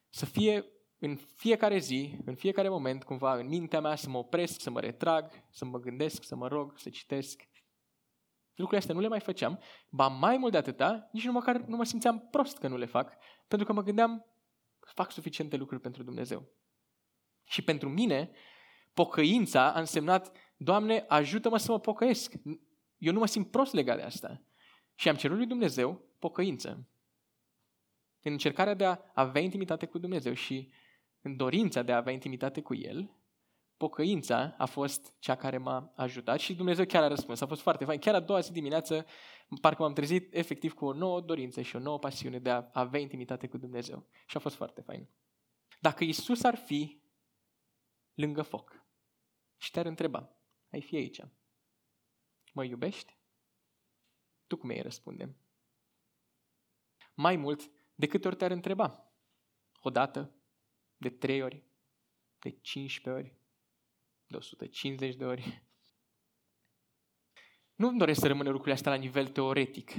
să 0.10 0.26
fie 0.26 0.65
în 1.00 1.15
fiecare 1.15 1.78
zi, 1.78 2.17
în 2.26 2.36
fiecare 2.36 2.70
moment, 2.70 3.04
cumva, 3.04 3.36
în 3.36 3.48
mintea 3.48 3.82
mea, 3.82 3.96
să 3.96 4.10
mă 4.10 4.17
opresc, 4.17 4.62
să 4.62 4.70
mă 4.70 4.80
retrag, 4.80 5.32
să 5.50 5.65
mă 5.65 5.80
gândesc, 5.80 6.24
să 6.24 6.36
mă 6.36 6.48
rog, 6.48 6.78
să 6.78 6.89
citesc. 6.89 7.48
Lucrurile 8.48 8.78
astea 8.78 8.93
nu 8.93 9.02
le 9.02 9.08
mai 9.08 9.20
făceam, 9.20 9.60
ba 9.89 10.08
mai 10.08 10.38
mult 10.38 10.52
de 10.52 10.58
atâta, 10.58 11.10
nici 11.12 11.26
nu 11.26 11.32
măcar 11.32 11.58
nu 11.58 11.76
mă 11.76 11.84
simțeam 11.84 12.28
prost 12.32 12.58
că 12.58 12.67
nu 12.67 12.78
le 12.78 12.86
fac, 12.86 13.13
pentru 13.48 13.67
că 13.67 13.74
mă 13.74 13.84
gândeam, 13.84 14.26
fac 14.80 15.12
suficiente 15.12 15.56
lucruri 15.56 15.82
pentru 15.82 16.04
Dumnezeu. 16.04 16.46
Și 17.43 17.62
pentru 17.62 17.89
mine, 17.89 18.32
pocăința 18.93 19.74
a 19.74 19.80
însemnat, 19.80 20.32
Doamne, 20.58 21.06
ajută-mă 21.08 21.58
să 21.58 21.72
mă 21.72 21.80
pocăiesc. 21.80 22.34
Eu 22.97 23.13
nu 23.13 23.19
mă 23.19 23.25
simt 23.25 23.51
prost 23.51 23.73
legat 23.73 23.97
de 23.97 24.03
asta. 24.03 24.41
Și 24.95 25.10
am 25.10 25.15
cerut 25.15 25.38
lui 25.38 25.47
Dumnezeu 25.47 26.01
pocăință. 26.19 26.69
În 28.21 28.31
încercarea 28.31 28.73
de 28.73 28.86
a 28.86 28.99
avea 29.13 29.41
intimitate 29.41 29.86
cu 29.86 29.97
Dumnezeu 29.97 30.33
și 30.33 30.71
în 31.21 31.36
dorința 31.36 31.81
de 31.81 31.91
a 31.91 31.97
avea 31.97 32.13
intimitate 32.13 32.62
cu 32.62 32.75
El, 32.75 33.17
pocăința 33.77 34.55
a 34.57 34.65
fost 34.65 35.13
cea 35.19 35.36
care 35.36 35.57
m-a 35.57 35.93
ajutat 35.95 36.39
și 36.39 36.55
Dumnezeu 36.55 36.86
chiar 36.86 37.03
a 37.03 37.07
răspuns. 37.07 37.41
A 37.41 37.47
fost 37.47 37.62
foarte 37.62 37.86
fain. 37.86 37.99
Chiar 37.99 38.15
a 38.15 38.19
doua 38.19 38.39
zi 38.39 38.51
dimineață, 38.51 39.05
parcă 39.62 39.81
m-am 39.81 39.93
trezit 39.93 40.33
efectiv 40.33 40.73
cu 40.73 40.86
o 40.86 40.93
nouă 40.93 41.21
dorință 41.21 41.62
și 41.62 41.75
o 41.75 41.79
nouă 41.79 41.99
pasiune 41.99 42.39
de 42.39 42.49
a 42.49 42.69
avea 42.73 42.99
intimitate 42.99 43.47
cu 43.47 43.57
Dumnezeu. 43.57 44.05
Și 44.25 44.38
a 44.38 44.39
fost 44.39 44.55
foarte 44.55 44.81
fain. 44.81 45.07
Dacă 45.79 46.03
Isus 46.03 46.43
ar 46.43 46.55
fi 46.55 47.01
lângă 48.13 48.41
foc 48.41 48.86
și 49.57 49.71
te-ar 49.71 49.86
întreba, 49.86 50.29
ai 50.71 50.81
fi 50.81 50.95
aici, 50.95 51.21
mă 52.58 52.63
iubești? 52.63 53.17
Tu 54.48 54.58
cum 54.58 54.70
ei 54.70 54.82
răspunde? 54.82 55.36
Mai 57.13 57.36
mult, 57.36 57.72
de 57.96 58.08
câte 58.08 58.28
ori 58.28 58.36
te-ar 58.36 58.52
întreba? 58.52 59.13
O 59.82 59.89
dată? 59.89 60.36
De 60.98 61.10
trei 61.10 61.41
ori? 61.41 61.63
De 62.39 62.50
15 62.50 63.10
ori? 63.10 63.38
De 64.28 64.36
150 64.36 65.15
de 65.15 65.26
ori? 65.26 65.63
Nu 67.76 67.88
îmi 67.88 67.98
doresc 67.98 68.20
să 68.20 68.28
rămână 68.28 68.50
lucrurile 68.50 68.76
astea 68.76 68.91
la 68.91 68.98
nivel 68.98 69.28
teoretic. 69.28 69.91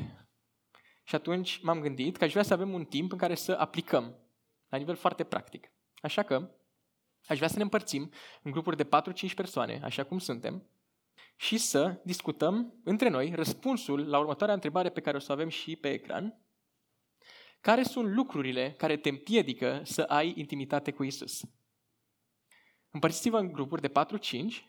Și 1.05 1.15
atunci 1.15 1.61
m-am 1.61 1.81
gândit 1.81 2.17
că 2.17 2.25
aș 2.25 2.31
vrea 2.31 2.43
să 2.43 2.53
avem 2.53 2.73
un 2.73 2.85
timp 2.85 3.13
în 3.13 3.19
care 3.19 3.35
să 3.35 3.53
aplicăm, 3.53 4.17
la 4.69 4.79
nivel 4.79 4.97
foarte 4.97 5.25
practic. 5.25 5.73
Așa 5.95 6.23
că 6.23 6.51
aș 7.27 7.37
vrea 7.37 7.49
să 7.49 7.57
ne 7.57 7.63
împărțim 7.63 8.13
în 8.43 8.51
grupuri 8.51 8.77
de 8.77 8.89
4-5 9.31 9.35
persoane, 9.35 9.81
așa 9.83 10.05
cum 10.05 10.19
suntem, 10.19 10.71
și 11.37 11.59
să 11.59 12.01
discutăm 12.05 12.81
între 12.85 13.09
noi 13.09 13.33
răspunsul 13.35 14.09
la 14.09 14.19
următoarea 14.19 14.55
întrebare 14.55 14.91
pe 14.91 15.01
care 15.01 15.17
o 15.17 15.21
să 15.21 15.27
o 15.31 15.35
avem 15.35 15.49
și 15.49 15.77
pe 15.77 15.93
ecran. 15.93 16.43
Care 17.61 17.83
sunt 17.83 18.15
lucrurile 18.15 18.75
care 18.77 18.97
te 18.97 19.09
împiedică 19.09 19.81
să 19.85 20.03
ai 20.03 20.33
intimitate 20.37 20.93
cu 20.93 21.03
Isus? 21.03 21.41
Împărțiți-vă 22.91 23.39
în 23.39 23.53
grupuri 23.53 23.81
de 23.81 23.89
4-5 23.89 23.93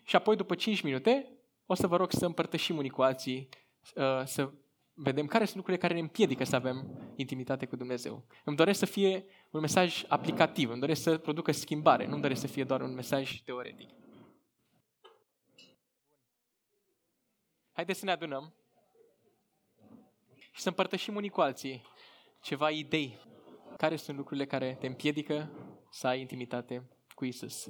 și 0.04 0.16
apoi 0.16 0.36
după 0.36 0.54
5 0.54 0.80
minute 0.80 1.40
o 1.66 1.74
să 1.74 1.86
vă 1.86 1.96
rog 1.96 2.12
să 2.12 2.26
împărtășim 2.26 2.76
unii 2.76 2.90
cu 2.90 3.02
alții, 3.02 3.48
uh, 3.94 4.22
să 4.24 4.52
vedem 4.94 5.26
care 5.26 5.44
sunt 5.44 5.56
lucrurile 5.56 5.82
care 5.82 5.94
ne 5.94 6.00
împiedică 6.00 6.44
să 6.44 6.56
avem 6.56 6.98
intimitate 7.16 7.66
cu 7.66 7.76
Dumnezeu. 7.76 8.24
Îmi 8.44 8.56
doresc 8.56 8.78
să 8.78 8.86
fie 8.86 9.24
un 9.50 9.60
mesaj 9.60 10.04
aplicativ, 10.08 10.70
îmi 10.70 10.80
doresc 10.80 11.02
să 11.02 11.18
producă 11.18 11.52
schimbare, 11.52 12.06
nu 12.06 12.12
îmi 12.12 12.22
doresc 12.22 12.40
să 12.40 12.46
fie 12.46 12.64
doar 12.64 12.80
un 12.80 12.94
mesaj 12.94 13.40
teoretic. 13.40 13.88
Haideți 17.72 17.98
să 17.98 18.04
ne 18.04 18.10
adunăm 18.10 18.54
și 20.52 20.60
să 20.60 20.68
împărtășim 20.68 21.16
unii 21.16 21.28
cu 21.28 21.40
alții 21.40 21.82
ceva 22.42 22.70
idei. 22.70 23.18
Care 23.76 23.96
sunt 23.96 24.16
lucrurile 24.16 24.46
care 24.46 24.76
te 24.80 24.86
împiedică 24.86 25.50
să 25.90 26.06
ai 26.06 26.20
intimitate 26.20 26.88
cu 27.14 27.24
Isus? 27.24 27.68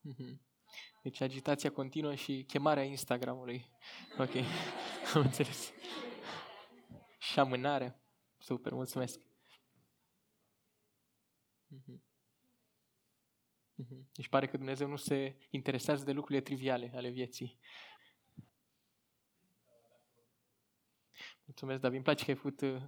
Mhm. 0.00 0.40
Deci 1.02 1.20
agitația 1.20 1.72
continuă 1.72 2.14
și 2.14 2.44
chemarea 2.46 2.82
Instagramului. 2.82 3.70
Ok, 4.18 4.34
am 5.14 5.20
înțeles. 5.20 5.72
Și 7.18 7.38
amânarea. 7.38 8.00
Super, 8.38 8.72
mulțumesc. 8.72 9.20
Mhm. 11.66 12.02
Mhm. 13.74 14.08
Deci 14.12 14.28
pare 14.28 14.46
că 14.46 14.56
Dumnezeu 14.56 14.88
nu 14.88 14.96
se 14.96 15.36
interesează 15.50 16.04
de 16.04 16.12
lucrurile 16.12 16.44
triviale 16.44 16.90
ale 16.94 17.08
vieții. 17.08 17.58
Mulțumesc, 21.44 21.80
dar 21.80 21.92
îmi 21.92 22.02
place 22.02 22.24
că 22.24 22.30
ai 22.30 22.36
făcut 22.36 22.60
uh, 22.60 22.82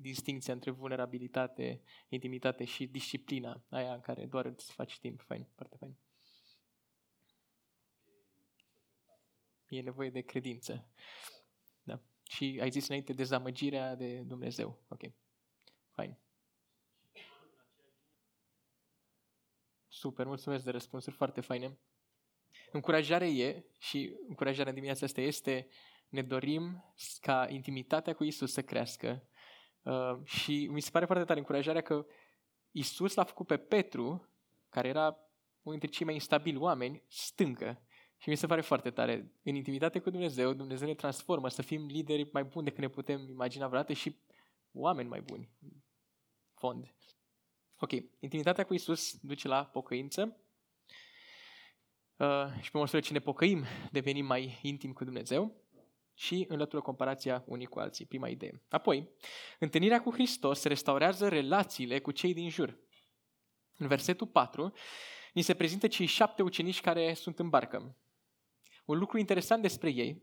distinția 0.00 0.54
între 0.54 0.70
vulnerabilitate, 0.70 1.82
intimitate 2.08 2.64
și 2.64 2.86
disciplina, 2.86 3.64
aia 3.68 3.94
în 3.94 4.00
care 4.00 4.26
doar 4.26 4.44
îți 4.44 4.72
faci 4.72 4.98
timp. 4.98 5.20
Fain, 5.20 5.46
foarte 5.54 5.76
fain. 5.76 5.96
E 9.68 9.80
nevoie 9.80 10.10
de 10.10 10.20
credință. 10.20 10.88
Da. 11.82 12.00
Și 12.22 12.58
ai 12.60 12.70
zis 12.70 12.88
înainte 12.88 13.12
dezamăgirea 13.12 13.94
de 13.94 14.20
Dumnezeu. 14.20 14.78
Ok. 14.88 15.00
Fain. 15.90 16.16
Super, 19.98 20.26
mulțumesc 20.26 20.64
de 20.64 20.70
răspunsuri 20.70 21.16
foarte 21.16 21.40
faine. 21.40 21.78
Încurajare 22.72 23.30
e, 23.36 23.64
și 23.78 24.14
încurajarea 24.28 24.72
dimineața 24.72 25.06
asta 25.06 25.20
este, 25.20 25.68
ne 26.08 26.22
dorim 26.22 26.94
ca 27.20 27.46
intimitatea 27.48 28.14
cu 28.14 28.24
Isus 28.24 28.52
să 28.52 28.62
crească. 28.62 29.28
Uh, 29.82 30.24
și 30.24 30.68
mi 30.70 30.80
se 30.80 30.90
pare 30.90 31.04
foarte 31.04 31.24
tare 31.24 31.38
încurajarea 31.38 31.80
că 31.80 32.06
Isus 32.70 33.14
l-a 33.14 33.24
făcut 33.24 33.46
pe 33.46 33.56
Petru, 33.56 34.28
care 34.68 34.88
era 34.88 35.04
unul 35.62 35.78
dintre 35.78 35.88
cei 35.88 36.06
mai 36.06 36.14
instabili 36.14 36.56
oameni, 36.56 37.02
stâncă. 37.08 37.82
Și 38.16 38.28
mi 38.28 38.36
se 38.36 38.46
pare 38.46 38.60
foarte 38.60 38.90
tare. 38.90 39.32
În 39.42 39.54
intimitate 39.54 39.98
cu 39.98 40.10
Dumnezeu, 40.10 40.52
Dumnezeu 40.52 40.86
ne 40.86 40.94
transformă 40.94 41.48
să 41.48 41.62
fim 41.62 41.86
lideri 41.86 42.28
mai 42.32 42.44
buni 42.44 42.64
decât 42.64 42.80
ne 42.80 42.88
putem 42.88 43.28
imagina 43.28 43.66
vreodată 43.66 43.92
și 43.92 44.16
oameni 44.72 45.08
mai 45.08 45.20
buni. 45.20 45.50
Fond. 46.54 46.94
Ok, 47.78 47.92
intimitatea 48.18 48.64
cu 48.64 48.74
Isus 48.74 49.18
duce 49.20 49.48
la 49.48 49.64
pocăință 49.64 50.36
uh, 52.16 52.46
și 52.60 52.70
pe 52.70 52.78
măsură 52.78 53.00
ce 53.00 53.12
ne 53.12 53.18
pocăim, 53.18 53.64
devenim 53.90 54.26
mai 54.26 54.58
intim 54.62 54.92
cu 54.92 55.04
Dumnezeu 55.04 55.54
și 56.14 56.44
înlătură 56.48 56.82
comparația 56.82 57.44
unii 57.46 57.66
cu 57.66 57.78
alții, 57.78 58.04
prima 58.04 58.28
idee. 58.28 58.62
Apoi, 58.68 59.08
întâlnirea 59.58 60.02
cu 60.02 60.12
Hristos 60.12 60.64
restaurează 60.64 61.28
relațiile 61.28 62.00
cu 62.00 62.10
cei 62.10 62.34
din 62.34 62.48
jur. 62.48 62.78
În 63.78 63.86
versetul 63.86 64.26
4, 64.26 64.72
ni 65.32 65.42
se 65.42 65.54
prezintă 65.54 65.88
cei 65.88 66.06
șapte 66.06 66.42
ucenici 66.42 66.80
care 66.80 67.14
sunt 67.14 67.38
în 67.38 67.48
barcă. 67.48 67.96
Un 68.84 68.98
lucru 68.98 69.18
interesant 69.18 69.62
despre 69.62 69.90
ei, 69.90 70.22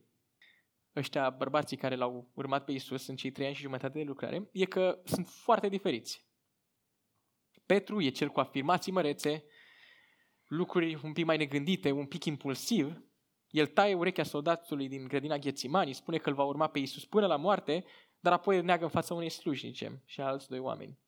ăștia 0.95 1.29
bărbații 1.29 1.77
care 1.77 1.95
l-au 1.95 2.29
urmat 2.33 2.65
pe 2.65 2.71
Isus 2.71 3.07
în 3.07 3.15
cei 3.15 3.31
trei 3.31 3.45
ani 3.45 3.55
și 3.55 3.61
jumătate 3.61 3.97
de 3.97 4.03
lucrare, 4.03 4.49
e 4.51 4.65
că 4.65 4.99
sunt 5.03 5.27
foarte 5.27 5.69
diferiți. 5.69 6.25
Petru 7.65 8.01
e 8.01 8.09
cel 8.09 8.29
cu 8.29 8.39
afirmații 8.39 8.91
mărețe, 8.91 9.43
lucruri 10.47 10.99
un 11.03 11.13
pic 11.13 11.25
mai 11.25 11.37
negândite, 11.37 11.91
un 11.91 12.05
pic 12.05 12.25
impulsiv. 12.25 13.01
El 13.49 13.67
taie 13.67 13.93
urechea 13.93 14.23
soldatului 14.23 14.87
din 14.87 15.07
grădina 15.07 15.37
Ghețimani, 15.37 15.93
spune 15.93 16.17
că 16.17 16.29
îl 16.29 16.35
va 16.35 16.43
urma 16.43 16.67
pe 16.67 16.79
Isus 16.79 17.05
până 17.05 17.27
la 17.27 17.35
moarte, 17.35 17.85
dar 18.19 18.33
apoi 18.33 18.57
îl 18.57 18.63
neagă 18.63 18.83
în 18.83 18.89
fața 18.89 19.13
unei 19.13 19.29
slujnice 19.29 20.01
și 20.05 20.21
a 20.21 20.25
alți 20.25 20.49
doi 20.49 20.59
oameni. 20.59 20.99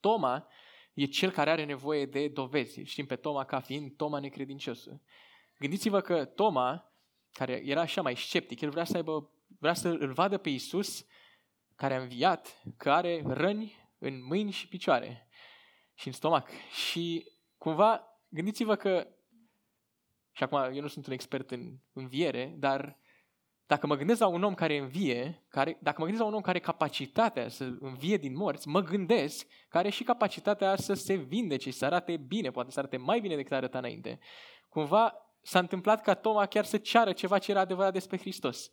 Toma 0.00 0.48
e 0.94 1.04
cel 1.04 1.30
care 1.30 1.50
are 1.50 1.64
nevoie 1.64 2.06
de 2.06 2.28
dovezi. 2.28 2.82
Știm 2.82 3.06
pe 3.06 3.16
Toma 3.16 3.44
ca 3.44 3.60
fiind 3.60 3.96
Toma 3.96 4.18
necredinciosul. 4.18 5.00
Gândiți-vă 5.58 6.00
că 6.00 6.24
Toma, 6.24 6.92
care 7.32 7.62
era 7.64 7.80
așa 7.80 8.02
mai 8.02 8.16
sceptic, 8.16 8.60
el 8.60 8.70
vrea 8.70 8.84
să 8.84 8.96
aibă, 8.96 9.30
vrea 9.58 9.74
să 9.74 9.88
îl 9.88 10.12
vadă 10.12 10.38
pe 10.38 10.48
Isus, 10.48 11.06
care 11.74 11.94
a 11.94 12.00
înviat, 12.00 12.62
că 12.76 12.90
are 12.90 13.22
răni 13.26 13.76
în 13.98 14.24
mâini 14.24 14.50
și 14.50 14.68
picioare 14.68 15.25
și 15.96 16.06
în 16.06 16.12
stomac. 16.12 16.48
Și 16.88 17.32
cumva, 17.58 18.18
gândiți-vă 18.28 18.74
că, 18.74 19.06
și 20.32 20.42
acum 20.42 20.58
eu 20.58 20.80
nu 20.80 20.88
sunt 20.88 21.06
un 21.06 21.12
expert 21.12 21.50
în 21.50 21.78
înviere, 21.92 22.54
dar 22.58 22.98
dacă 23.66 23.86
mă 23.86 23.96
gândesc 23.96 24.20
la 24.20 24.26
un 24.26 24.42
om 24.42 24.54
care 24.54 24.78
învie, 24.78 25.44
care, 25.48 25.78
dacă 25.80 25.96
mă 26.00 26.04
gândesc 26.04 26.22
la 26.22 26.28
un 26.28 26.34
om 26.34 26.40
care 26.40 26.56
are 26.56 26.66
capacitatea 26.66 27.48
să 27.48 27.76
învie 27.80 28.16
din 28.16 28.36
morți, 28.36 28.68
mă 28.68 28.80
gândesc 28.80 29.46
că 29.68 29.78
are 29.78 29.88
și 29.88 30.04
capacitatea 30.04 30.76
să 30.76 30.94
se 30.94 31.14
vindece 31.14 31.70
și 31.70 31.76
să 31.76 31.84
arate 31.84 32.16
bine, 32.16 32.50
poate 32.50 32.70
să 32.70 32.78
arate 32.78 32.96
mai 32.96 33.20
bine 33.20 33.36
decât 33.36 33.52
arăta 33.52 33.78
înainte. 33.78 34.18
Cumva 34.68 35.14
s-a 35.42 35.58
întâmplat 35.58 36.02
ca 36.02 36.14
Toma 36.14 36.46
chiar 36.46 36.64
să 36.64 36.78
ceară 36.78 37.12
ceva 37.12 37.38
ce 37.38 37.50
era 37.50 37.60
adevărat 37.60 37.92
despre 37.92 38.18
Hristos. 38.18 38.72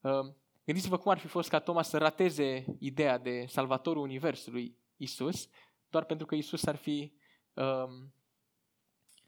Uh, 0.00 0.34
gândiți-vă 0.64 0.96
cum 0.96 1.10
ar 1.10 1.18
fi 1.18 1.26
fost 1.26 1.48
ca 1.48 1.58
Toma 1.58 1.82
să 1.82 1.98
rateze 1.98 2.64
ideea 2.78 3.18
de 3.18 3.44
salvatorul 3.48 4.02
Universului, 4.02 4.76
Isus, 4.96 5.48
doar 5.94 6.06
pentru 6.06 6.26
că 6.26 6.34
Isus 6.34 6.66
ar 6.66 6.76
fi, 6.76 7.12
um, 7.52 8.12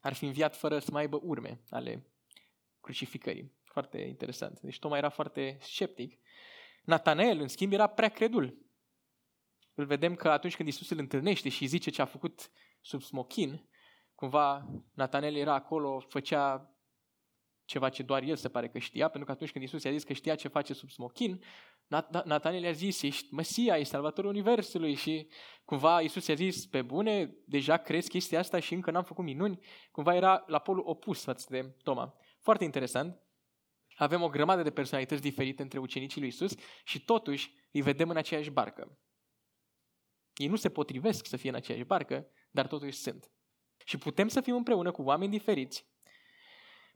ar 0.00 0.12
fi 0.12 0.24
înviat 0.24 0.56
fără 0.56 0.78
să 0.78 0.90
mai 0.92 1.00
aibă 1.00 1.20
urme 1.22 1.60
ale 1.70 2.06
crucificării. 2.80 3.52
Foarte 3.64 3.98
interesant. 3.98 4.60
Deci 4.60 4.78
Toma 4.78 4.96
era 4.96 5.08
foarte 5.08 5.58
sceptic. 5.60 6.18
Natanael, 6.84 7.40
în 7.40 7.48
schimb, 7.48 7.72
era 7.72 7.86
prea 7.86 8.08
credul. 8.08 8.58
Îl 9.74 9.84
vedem 9.84 10.14
că 10.14 10.30
atunci 10.30 10.56
când 10.56 10.68
Isus 10.68 10.90
îl 10.90 10.98
întâlnește 10.98 11.48
și 11.48 11.66
zice 11.66 11.90
ce 11.90 12.02
a 12.02 12.04
făcut 12.04 12.50
sub 12.80 13.02
smochin, 13.02 13.68
cumva 14.14 14.68
Natanael 14.94 15.36
era 15.36 15.54
acolo, 15.54 16.00
făcea 16.00 16.70
ceva 17.64 17.88
ce 17.88 18.02
doar 18.02 18.22
el 18.22 18.36
se 18.36 18.48
pare 18.48 18.68
că 18.68 18.78
știa, 18.78 19.08
pentru 19.08 19.24
că 19.24 19.32
atunci 19.32 19.52
când 19.52 19.64
Isus 19.64 19.82
i-a 19.82 19.90
zis 19.90 20.04
că 20.04 20.12
știa 20.12 20.34
ce 20.34 20.48
face 20.48 20.72
sub 20.72 20.90
smochin, 20.90 21.44
Nataniel 22.24 22.62
i-a 22.62 22.72
zis, 22.72 23.02
ești 23.02 23.34
Mesia, 23.34 23.76
ești 23.76 23.92
salvatorul 23.92 24.30
Universului 24.30 24.94
și 24.94 25.28
cumva 25.64 26.00
Isus 26.00 26.26
i-a 26.26 26.34
zis, 26.34 26.66
pe 26.66 26.82
bune, 26.82 27.36
deja 27.44 27.76
crezi 27.76 28.08
chestia 28.08 28.38
asta 28.38 28.58
și 28.58 28.74
încă 28.74 28.90
n-am 28.90 29.04
făcut 29.04 29.24
minuni. 29.24 29.58
Cumva 29.90 30.14
era 30.14 30.44
la 30.46 30.58
polul 30.58 30.82
opus 30.86 31.22
față 31.22 31.46
de 31.50 31.74
Toma. 31.82 32.14
Foarte 32.40 32.64
interesant. 32.64 33.20
Avem 33.96 34.22
o 34.22 34.28
grămadă 34.28 34.62
de 34.62 34.70
personalități 34.70 35.22
diferite 35.22 35.62
între 35.62 35.78
ucenicii 35.78 36.20
lui 36.20 36.28
Isus 36.28 36.54
și 36.84 37.04
totuși 37.04 37.54
îi 37.72 37.82
vedem 37.82 38.10
în 38.10 38.16
aceeași 38.16 38.50
barcă. 38.50 38.98
Ei 40.34 40.46
nu 40.46 40.56
se 40.56 40.68
potrivesc 40.68 41.26
să 41.26 41.36
fie 41.36 41.48
în 41.48 41.54
aceeași 41.54 41.84
barcă, 41.84 42.26
dar 42.50 42.66
totuși 42.66 42.98
sunt. 42.98 43.30
Și 43.84 43.98
putem 43.98 44.28
să 44.28 44.40
fim 44.40 44.54
împreună 44.54 44.90
cu 44.90 45.02
oameni 45.02 45.30
diferiți, 45.30 45.86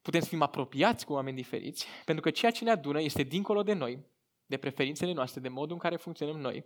putem 0.03 0.21
să 0.21 0.29
fim 0.29 0.43
apropiați 0.43 1.05
cu 1.05 1.13
oameni 1.13 1.37
diferiți, 1.37 1.87
pentru 2.05 2.23
că 2.25 2.31
ceea 2.31 2.51
ce 2.51 2.65
ne 2.65 2.71
adună 2.71 3.01
este 3.01 3.23
dincolo 3.23 3.63
de 3.63 3.73
noi, 3.73 4.07
de 4.51 4.57
preferințele 4.57 5.13
noastre, 5.13 5.41
de 5.41 5.49
modul 5.49 5.73
în 5.73 5.79
care 5.79 5.97
funcționăm 5.97 6.41
noi. 6.41 6.65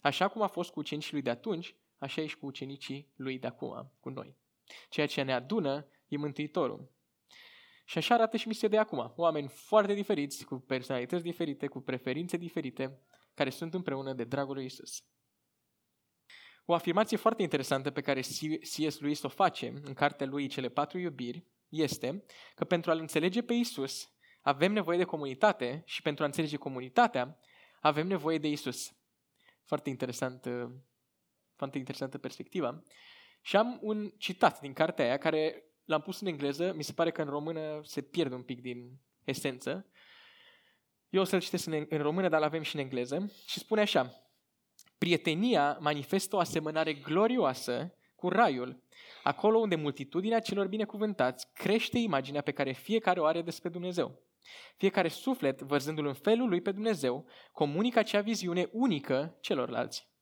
Așa 0.00 0.28
cum 0.28 0.42
a 0.42 0.46
fost 0.46 0.70
cu 0.70 0.78
ucenicii 0.78 1.12
lui 1.12 1.22
de 1.22 1.30
atunci, 1.30 1.74
așa 1.98 2.20
e 2.20 2.26
și 2.26 2.36
cu 2.36 2.46
ucenicii 2.46 3.12
lui 3.16 3.38
de 3.38 3.46
acum, 3.46 3.92
cu 4.00 4.08
noi. 4.08 4.36
Ceea 4.88 5.06
ce 5.06 5.22
ne 5.22 5.32
adună 5.32 5.86
e 6.08 6.16
Mântuitorul. 6.16 6.92
Și 7.84 7.98
așa 7.98 8.14
arată 8.14 8.36
și 8.36 8.48
misia 8.48 8.68
de 8.68 8.78
acum. 8.78 9.12
Oameni 9.16 9.48
foarte 9.48 9.94
diferiți, 9.94 10.44
cu 10.44 10.58
personalități 10.58 11.22
diferite, 11.22 11.66
cu 11.66 11.80
preferințe 11.80 12.36
diferite, 12.36 12.98
care 13.34 13.50
sunt 13.50 13.74
împreună 13.74 14.12
de 14.12 14.24
dragul 14.24 14.54
lui 14.54 14.64
Isus. 14.64 15.04
O 16.64 16.74
afirmație 16.74 17.16
foarte 17.16 17.42
interesantă 17.42 17.90
pe 17.90 18.00
care 18.00 18.20
C.S. 18.20 18.98
Lewis 18.98 19.22
o 19.22 19.28
face 19.28 19.80
în 19.84 19.94
cartea 19.94 20.26
lui 20.26 20.46
Cele 20.46 20.68
patru 20.68 20.98
iubiri 20.98 21.46
este 21.68 22.24
că 22.54 22.64
pentru 22.64 22.90
a-L 22.90 22.98
înțelege 22.98 23.42
pe 23.42 23.52
Isus, 23.52 24.13
avem 24.44 24.72
nevoie 24.72 24.98
de 24.98 25.04
comunitate 25.04 25.82
și 25.84 26.02
pentru 26.02 26.22
a 26.22 26.26
înțelege 26.26 26.56
comunitatea, 26.56 27.38
avem 27.80 28.06
nevoie 28.06 28.38
de 28.38 28.48
Isus. 28.48 28.92
Foarte 29.64 29.88
interesant, 29.88 30.44
uh, 30.44 30.70
foarte 31.56 31.78
interesantă 31.78 32.18
perspectiva. 32.18 32.82
Și 33.40 33.56
am 33.56 33.78
un 33.82 34.10
citat 34.16 34.60
din 34.60 34.72
cartea 34.72 35.04
aia 35.04 35.18
care 35.18 35.64
l-am 35.84 36.00
pus 36.00 36.20
în 36.20 36.26
engleză, 36.26 36.72
mi 36.72 36.82
se 36.82 36.92
pare 36.92 37.10
că 37.10 37.22
în 37.22 37.28
română 37.28 37.80
se 37.82 38.02
pierde 38.02 38.34
un 38.34 38.42
pic 38.42 38.60
din 38.60 39.00
esență. 39.24 39.86
Eu 41.08 41.20
o 41.20 41.24
să-l 41.24 41.40
citesc 41.40 41.66
în, 41.66 41.86
în 41.88 41.98
română, 41.98 42.28
dar 42.28 42.40
l-avem 42.40 42.62
și 42.62 42.74
în 42.74 42.80
engleză. 42.80 43.32
Și 43.46 43.58
spune 43.58 43.80
așa, 43.80 44.12
prietenia 44.98 45.78
manifestă 45.80 46.36
o 46.36 46.38
asemănare 46.38 46.92
glorioasă 46.92 47.94
cu 48.14 48.28
raiul, 48.28 48.82
acolo 49.22 49.58
unde 49.58 49.74
multitudinea 49.74 50.40
celor 50.40 50.66
binecuvântați 50.66 51.52
crește 51.52 51.98
imaginea 51.98 52.40
pe 52.40 52.52
care 52.52 52.72
fiecare 52.72 53.20
o 53.20 53.24
are 53.24 53.42
despre 53.42 53.68
Dumnezeu. 53.68 54.22
Fiecare 54.76 55.08
suflet, 55.08 55.60
văzându-l 55.60 56.06
în 56.06 56.14
felul 56.14 56.48
lui 56.48 56.60
pe 56.60 56.72
Dumnezeu, 56.72 57.26
comunică 57.52 57.98
acea 57.98 58.20
viziune 58.20 58.68
unică 58.72 59.38
celorlalți. 59.40 60.12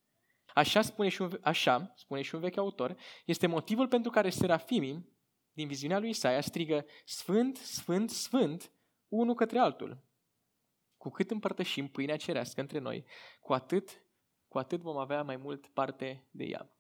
Așa 0.55 0.83
spune 0.83 1.09
și 1.09 1.23
un, 1.23 1.39
așa, 1.43 1.93
spune 1.97 2.23
și 2.23 2.35
un 2.35 2.41
vechi 2.41 2.57
autor, 2.57 2.97
este 3.25 3.47
motivul 3.47 3.89
pentru 3.89 4.11
care 4.11 4.31
serafimii 4.31 5.13
din 5.53 5.67
viziunea 5.67 5.99
lui 5.99 6.09
Isaia 6.09 6.41
strigă 6.41 6.87
Sfânt, 7.05 7.57
Sfânt, 7.57 8.11
Sfânt, 8.11 8.73
unul 9.09 9.35
către 9.35 9.59
altul. 9.59 10.05
Cu 10.97 11.11
cât 11.11 11.31
împărtășim 11.31 11.89
pâinea 11.89 12.17
cerească 12.17 12.61
între 12.61 12.79
noi, 12.79 13.05
cu 13.41 13.53
atât, 13.53 14.05
cu 14.49 14.59
atât 14.59 14.81
vom 14.81 14.97
avea 14.97 15.23
mai 15.23 15.37
mult 15.37 15.67
parte 15.67 16.29
de 16.31 16.45
ea. 16.45 16.71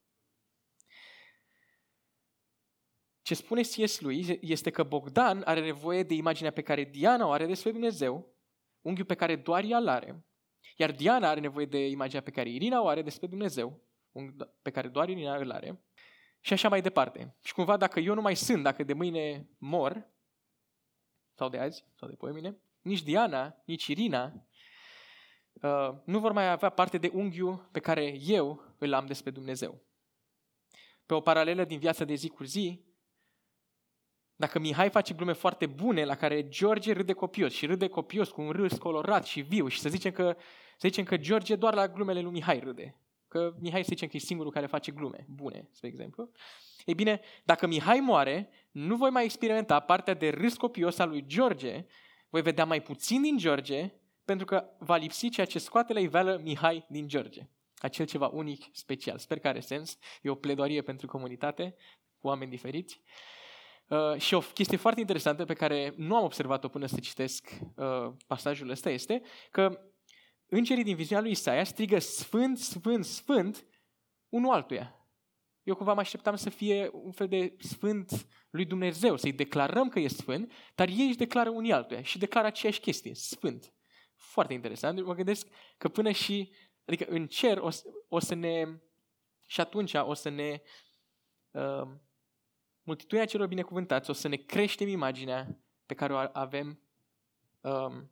Ce 3.22 3.34
spune 3.34 3.60
C.S. 3.60 4.00
lui 4.00 4.38
este 4.40 4.70
că 4.70 4.82
Bogdan 4.82 5.42
are 5.44 5.60
nevoie 5.60 6.02
de 6.02 6.14
imaginea 6.14 6.50
pe 6.50 6.62
care 6.62 6.84
Diana 6.84 7.26
o 7.26 7.30
are 7.30 7.46
despre 7.46 7.70
Dumnezeu, 7.70 8.34
unghiul 8.80 9.06
pe 9.06 9.14
care 9.14 9.36
doar 9.36 9.64
ea 9.64 9.78
îl 9.78 9.88
are, 9.88 10.24
iar 10.76 10.92
Diana 10.92 11.28
are 11.28 11.40
nevoie 11.40 11.66
de 11.66 11.86
imaginea 11.86 12.22
pe 12.22 12.30
care 12.30 12.50
Irina 12.50 12.82
o 12.82 12.86
are 12.86 13.02
despre 13.02 13.26
Dumnezeu, 13.26 13.80
pe 14.62 14.70
care 14.70 14.88
doar 14.88 15.08
Irina 15.08 15.36
îl 15.36 15.50
are, 15.50 15.84
și 16.40 16.52
așa 16.52 16.68
mai 16.68 16.80
departe. 16.80 17.36
Și 17.42 17.54
cumva 17.54 17.76
dacă 17.76 18.00
eu 18.00 18.14
nu 18.14 18.20
mai 18.20 18.36
sunt, 18.36 18.62
dacă 18.62 18.82
de 18.82 18.92
mâine 18.92 19.48
mor, 19.58 20.10
sau 21.34 21.48
de 21.48 21.58
azi, 21.58 21.84
sau 21.94 22.08
de 22.08 22.14
poimine, 22.14 22.56
nici 22.80 23.02
Diana, 23.02 23.62
nici 23.64 23.86
Irina 23.86 24.46
uh, 25.52 25.94
nu 26.04 26.18
vor 26.18 26.32
mai 26.32 26.50
avea 26.50 26.70
parte 26.70 26.98
de 26.98 27.10
unghiul 27.12 27.68
pe 27.72 27.80
care 27.80 28.18
eu 28.20 28.74
îl 28.78 28.92
am 28.92 29.06
despre 29.06 29.30
Dumnezeu. 29.30 29.80
Pe 31.06 31.14
o 31.14 31.20
paralelă 31.20 31.64
din 31.64 31.78
viața 31.78 32.04
de 32.04 32.14
zi 32.14 32.28
cu 32.28 32.44
zi, 32.44 32.84
dacă 34.36 34.58
Mihai 34.58 34.90
face 34.90 35.14
glume 35.14 35.32
foarte 35.32 35.66
bune 35.66 36.04
la 36.04 36.14
care 36.14 36.48
George 36.48 36.92
râde 36.92 37.12
copios 37.12 37.52
și 37.52 37.66
râde 37.66 37.88
copios 37.88 38.30
cu 38.30 38.40
un 38.40 38.50
râs 38.50 38.78
colorat 38.78 39.24
și 39.24 39.40
viu 39.40 39.68
și 39.68 39.80
să 39.80 39.88
zicem 39.88 40.10
că, 40.10 40.36
să 40.78 40.88
zicem 40.88 41.04
că 41.04 41.16
George 41.16 41.56
doar 41.56 41.74
la 41.74 41.88
glumele 41.88 42.20
lui 42.20 42.32
Mihai 42.32 42.58
râde. 42.58 42.96
Că 43.28 43.54
Mihai 43.60 43.82
să 43.82 43.88
zicem 43.88 44.08
că 44.08 44.16
e 44.16 44.20
singurul 44.20 44.52
care 44.52 44.66
face 44.66 44.92
glume 44.92 45.26
bune, 45.28 45.68
spre 45.70 45.88
exemplu. 45.88 46.30
Ei 46.84 46.94
bine, 46.94 47.20
dacă 47.44 47.66
Mihai 47.66 48.00
moare, 48.00 48.48
nu 48.70 48.96
voi 48.96 49.10
mai 49.10 49.24
experimenta 49.24 49.80
partea 49.80 50.14
de 50.14 50.28
râs 50.30 50.56
copios 50.56 50.98
al 50.98 51.08
lui 51.08 51.26
George, 51.26 51.86
voi 52.28 52.42
vedea 52.42 52.64
mai 52.64 52.82
puțin 52.82 53.22
din 53.22 53.36
George, 53.38 53.92
pentru 54.24 54.46
că 54.46 54.64
va 54.78 54.96
lipsi 54.96 55.28
ceea 55.28 55.46
ce 55.46 55.58
scoate 55.58 55.92
la 55.92 56.00
iveală 56.00 56.40
Mihai 56.42 56.86
din 56.88 57.08
George. 57.08 57.40
Acel 57.76 58.06
ceva 58.06 58.26
unic, 58.26 58.64
special. 58.72 59.18
Sper 59.18 59.38
că 59.38 59.48
are 59.48 59.60
sens. 59.60 59.98
E 60.22 60.30
o 60.30 60.34
pledoarie 60.34 60.82
pentru 60.82 61.06
comunitate, 61.06 61.74
cu 62.20 62.26
oameni 62.26 62.50
diferiți. 62.50 63.00
Uh, 63.92 64.20
și 64.20 64.34
o 64.34 64.40
chestie 64.40 64.76
foarte 64.76 65.00
interesantă 65.00 65.44
pe 65.44 65.54
care 65.54 65.94
nu 65.96 66.16
am 66.16 66.24
observat-o 66.24 66.68
până 66.68 66.86
să 66.86 67.00
citesc 67.00 67.50
uh, 67.76 68.12
pasajul 68.26 68.68
ăsta 68.68 68.90
este 68.90 69.22
că 69.50 69.80
îngerii 70.46 70.84
din 70.84 70.96
viziunea 70.96 71.24
lui 71.24 71.32
Isaia 71.32 71.64
strigă 71.64 71.98
Sfânt, 71.98 72.58
Sfânt, 72.58 73.04
Sfânt 73.04 73.66
unul 74.28 74.52
altuia. 74.52 75.06
Eu 75.62 75.74
cumva 75.74 75.92
mă 75.92 76.00
așteptam 76.00 76.36
să 76.36 76.50
fie 76.50 76.90
un 76.92 77.10
fel 77.10 77.28
de 77.28 77.56
sfânt 77.58 78.26
lui 78.50 78.64
Dumnezeu, 78.64 79.16
să-i 79.16 79.32
declarăm 79.32 79.88
că 79.88 79.98
e 79.98 80.08
sfânt, 80.08 80.52
dar 80.74 80.88
ei 80.88 81.06
își 81.06 81.16
declară 81.16 81.50
unii 81.50 81.72
altuia 81.72 82.02
și 82.02 82.18
declară 82.18 82.46
aceeași 82.46 82.80
chestie, 82.80 83.14
sfânt. 83.14 83.74
Foarte 84.14 84.52
interesant. 84.52 85.04
Mă 85.04 85.14
gândesc 85.14 85.48
că 85.78 85.88
până 85.88 86.10
și, 86.10 86.52
adică 86.84 87.04
în 87.08 87.26
cer 87.26 87.58
o, 87.58 87.68
o 88.08 88.18
să 88.18 88.34
ne, 88.34 88.64
și 89.46 89.60
atunci 89.60 89.94
o 89.94 90.14
să 90.14 90.28
ne, 90.28 90.62
uh, 91.50 91.88
multitudinea 92.82 93.26
celor 93.26 93.46
binecuvântați, 93.46 94.10
o 94.10 94.12
să 94.12 94.28
ne 94.28 94.36
creștem 94.36 94.88
imaginea 94.88 95.58
pe 95.86 95.94
care 95.94 96.12
o 96.12 96.28
avem 96.32 96.80
um, 97.60 98.10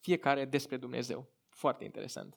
fiecare 0.00 0.44
despre 0.44 0.76
Dumnezeu. 0.76 1.30
Foarte 1.48 1.84
interesant. 1.84 2.36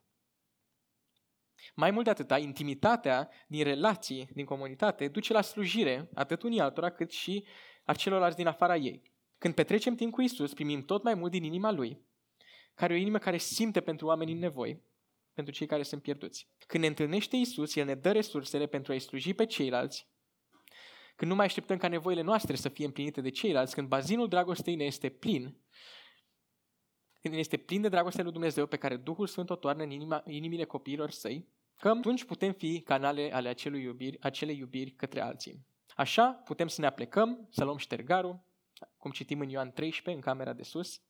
Mai 1.75 1.91
mult 1.91 2.05
de 2.05 2.09
atâta, 2.09 2.37
intimitatea 2.37 3.29
din 3.47 3.63
relații, 3.63 4.29
din 4.33 4.45
comunitate, 4.45 5.07
duce 5.07 5.33
la 5.33 5.41
slujire 5.41 6.09
atât 6.13 6.41
unii 6.43 6.59
altora 6.59 6.89
cât 6.89 7.11
și 7.11 7.45
a 7.83 7.93
celorlalți 7.93 8.37
din 8.37 8.47
afara 8.47 8.75
ei. 8.75 9.13
Când 9.37 9.53
petrecem 9.53 9.95
timp 9.95 10.11
cu 10.11 10.21
Isus, 10.21 10.53
primim 10.53 10.81
tot 10.81 11.03
mai 11.03 11.13
mult 11.13 11.31
din 11.31 11.43
inima 11.43 11.71
Lui, 11.71 12.01
care 12.73 12.93
e 12.93 12.97
o 12.97 12.99
inimă 12.99 13.17
care 13.17 13.37
simte 13.37 13.81
pentru 13.81 14.05
oamenii 14.07 14.33
în 14.33 14.39
nevoi, 14.39 14.81
pentru 15.33 15.53
cei 15.53 15.67
care 15.67 15.83
sunt 15.83 16.01
pierduți. 16.01 16.47
Când 16.67 16.83
ne 16.83 16.89
întâlnește 16.89 17.35
Isus, 17.35 17.75
El 17.75 17.85
ne 17.85 17.95
dă 17.95 18.11
resursele 18.11 18.67
pentru 18.67 18.91
a-i 18.91 18.99
sluji 18.99 19.33
pe 19.33 19.45
ceilalți, 19.45 20.07
când 21.15 21.31
nu 21.31 21.37
mai 21.37 21.45
așteptăm 21.45 21.77
ca 21.77 21.87
nevoile 21.87 22.21
noastre 22.21 22.55
să 22.55 22.69
fie 22.69 22.85
împlinite 22.85 23.21
de 23.21 23.29
ceilalți, 23.29 23.73
când 23.73 23.87
bazinul 23.87 24.27
dragostei 24.27 24.75
ne 24.75 24.83
este 24.83 25.09
plin, 25.09 25.57
când 27.21 27.33
este 27.33 27.57
plin 27.57 27.81
de 27.81 27.89
dragostea 27.89 28.23
lui 28.23 28.31
Dumnezeu 28.31 28.65
pe 28.65 28.77
care 28.77 28.97
Duhul 28.97 29.27
Sfânt 29.27 29.49
o 29.49 29.55
toarnă 29.55 29.83
în 29.83 29.91
inima, 29.91 30.23
inimile 30.25 30.63
copiilor 30.63 31.09
săi, 31.09 31.47
că 31.79 31.89
atunci 31.89 32.23
putem 32.23 32.53
fi 32.53 32.81
canale 32.81 33.33
ale 33.33 33.49
acelei 33.49 33.81
iubiri, 33.81 34.21
acelei 34.21 34.57
iubiri 34.57 34.91
către 34.91 35.21
alții. 35.21 35.67
Așa 35.95 36.31
putem 36.31 36.67
să 36.67 36.81
ne 36.81 36.87
aplecăm, 36.87 37.47
să 37.51 37.63
luăm 37.63 37.77
ștergarul, 37.77 38.43
cum 38.97 39.11
citim 39.11 39.39
în 39.39 39.49
Ioan 39.49 39.71
13, 39.71 40.23
în 40.23 40.31
camera 40.31 40.53
de 40.53 40.63
sus, 40.63 41.01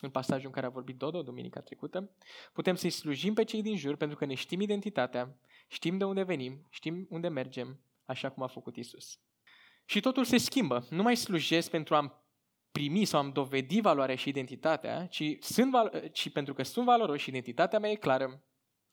în 0.00 0.10
pasajul 0.10 0.46
în 0.46 0.52
care 0.52 0.66
a 0.66 0.70
vorbit 0.70 0.96
Dodo 0.96 1.22
duminica 1.22 1.60
trecută. 1.60 2.16
Putem 2.52 2.74
să-i 2.74 2.90
slujim 2.90 3.34
pe 3.34 3.44
cei 3.44 3.62
din 3.62 3.76
jur 3.76 3.96
pentru 3.96 4.16
că 4.16 4.24
ne 4.24 4.34
știm 4.34 4.60
identitatea, 4.60 5.38
știm 5.68 5.98
de 5.98 6.04
unde 6.04 6.22
venim, 6.22 6.66
știm 6.70 7.06
unde 7.10 7.28
mergem, 7.28 7.80
așa 8.04 8.30
cum 8.30 8.42
a 8.42 8.46
făcut 8.46 8.76
Isus. 8.76 9.20
Și 9.84 10.00
totul 10.00 10.24
se 10.24 10.36
schimbă. 10.36 10.86
Nu 10.90 11.02
mai 11.02 11.16
slujesc 11.16 11.70
pentru 11.70 11.94
a 11.94 12.24
primi 12.72 13.04
sau 13.04 13.20
am 13.20 13.32
dovedi 13.32 13.80
valoarea 13.80 14.16
și 14.16 14.28
identitatea, 14.28 15.06
ci, 15.06 15.36
sunt 15.40 15.72
ci 16.12 16.30
pentru 16.30 16.54
că 16.54 16.62
sunt 16.62 16.84
valoros 16.84 17.20
și 17.20 17.28
identitatea 17.28 17.78
mea 17.78 17.90
e 17.90 17.94
clară 17.94 18.44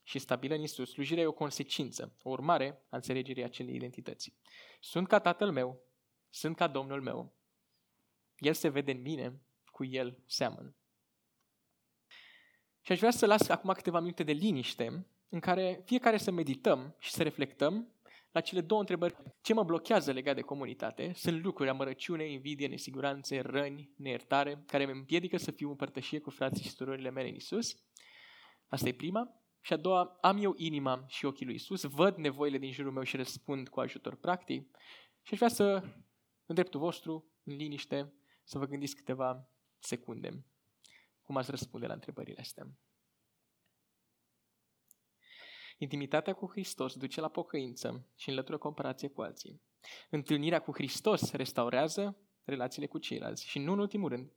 și 0.04 0.20
stabilă 0.20 0.56
în 0.56 0.62
Isus, 0.62 0.92
slujirea 0.92 1.24
e 1.24 1.28
o 1.28 1.32
consecință, 1.32 2.16
o 2.24 2.30
urmare 2.30 2.86
a 2.90 2.96
înțelegerii 2.96 3.44
acelei 3.44 3.76
identități. 3.76 4.34
Sunt 4.80 5.08
ca 5.08 5.20
Tatăl 5.20 5.52
meu, 5.52 5.82
sunt 6.30 6.56
ca 6.56 6.68
Domnul 6.68 7.02
meu. 7.02 7.34
El 8.38 8.54
se 8.54 8.70
vede 8.70 8.92
în 8.92 9.02
mine, 9.02 9.42
cu 9.66 9.86
El 9.86 10.18
seamăn. 10.26 10.76
Și 12.82 12.92
aș 12.92 12.98
vrea 12.98 13.12
să 13.12 13.26
las 13.26 13.48
acum 13.48 13.74
câteva 13.74 14.00
minute 14.00 14.24
de 14.24 14.32
liniște 14.32 15.06
în 15.30 15.40
care 15.40 15.82
fiecare 15.86 16.18
să 16.18 16.32
medităm 16.32 16.96
și 17.00 17.12
să 17.12 17.24
reflectăm 17.24 17.88
la 18.32 18.42
cele 18.42 18.62
două 18.62 18.80
întrebări. 18.80 19.16
Ce 19.42 19.54
mă 19.54 19.64
blochează 19.64 20.12
legat 20.12 20.36
de 20.36 20.42
comunitate? 20.42 21.12
Sunt 21.16 21.44
lucruri, 21.44 21.70
amărăciune, 21.70 22.32
invidie, 22.32 22.68
nesiguranțe, 22.68 23.40
răni, 23.40 23.94
neiertare, 23.98 24.64
care 24.66 24.86
mă 24.86 24.92
împiedică 24.92 25.38
să 25.38 25.52
fiu 25.52 25.70
împărtășie 25.70 26.20
cu 26.20 26.30
frații 26.30 26.64
și 26.64 26.70
surorile 26.70 27.10
mele 27.10 27.28
în 27.28 27.36
Isus. 27.36 27.76
Asta 28.68 28.88
e 28.88 28.94
prima. 28.94 29.34
Și 29.62 29.74
a 29.74 29.78
doua, 29.78 30.18
am 30.22 30.38
eu 30.44 30.54
inima 30.58 31.04
și 31.08 31.26
ochii 31.26 31.46
lui 31.46 31.56
Isus, 31.56 31.84
văd 31.84 32.16
nevoile 32.16 32.58
din 32.58 32.72
jurul 32.72 32.92
meu 32.92 33.04
și 33.04 33.16
răspund 33.16 33.70
cu 33.70 33.80
ajutor 33.80 34.16
practic. 34.16 34.78
Și 35.22 35.34
aș 35.34 35.38
vrea 35.38 35.50
să, 35.50 35.84
în 36.46 36.56
dreptul 36.56 36.80
vostru, 36.80 37.32
în 37.44 37.56
liniște, 37.56 38.14
să 38.44 38.58
vă 38.58 38.66
gândiți 38.66 38.96
câteva 38.96 39.50
secunde 39.80 40.44
cum 41.30 41.38
ați 41.38 41.50
răspunde 41.50 41.88
la 41.88 41.94
întrebările 41.94 42.40
astea. 42.40 42.68
Intimitatea 45.82 46.34
cu 46.34 46.50
Hristos 46.52 46.96
duce 46.96 47.22
la 47.22 47.28
pocăință 47.28 48.08
și 48.16 48.30
înlătură 48.30 48.58
comparație 48.58 49.08
cu 49.08 49.22
alții. 49.22 49.62
Întâlnirea 50.10 50.60
cu 50.60 50.74
Hristos 50.74 51.32
restaurează 51.32 52.18
relațiile 52.44 52.88
cu 52.88 52.98
ceilalți. 52.98 53.48
Și 53.48 53.60
nu 53.60 53.72
în 53.72 53.80
ultimul 53.80 54.10
rând, 54.10 54.32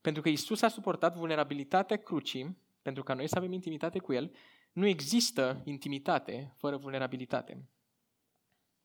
pentru 0.00 0.22
că 0.22 0.28
Isus 0.28 0.62
a 0.62 0.68
suportat 0.68 1.16
vulnerabilitatea 1.16 1.96
crucii, 1.96 2.58
pentru 2.82 3.02
ca 3.02 3.14
noi 3.14 3.28
să 3.28 3.38
avem 3.38 3.52
intimitate 3.52 3.98
cu 3.98 4.12
El, 4.12 4.34
nu 4.72 4.86
există 4.86 5.62
intimitate 5.64 6.54
fără 6.56 6.76
vulnerabilitate. 6.76 7.68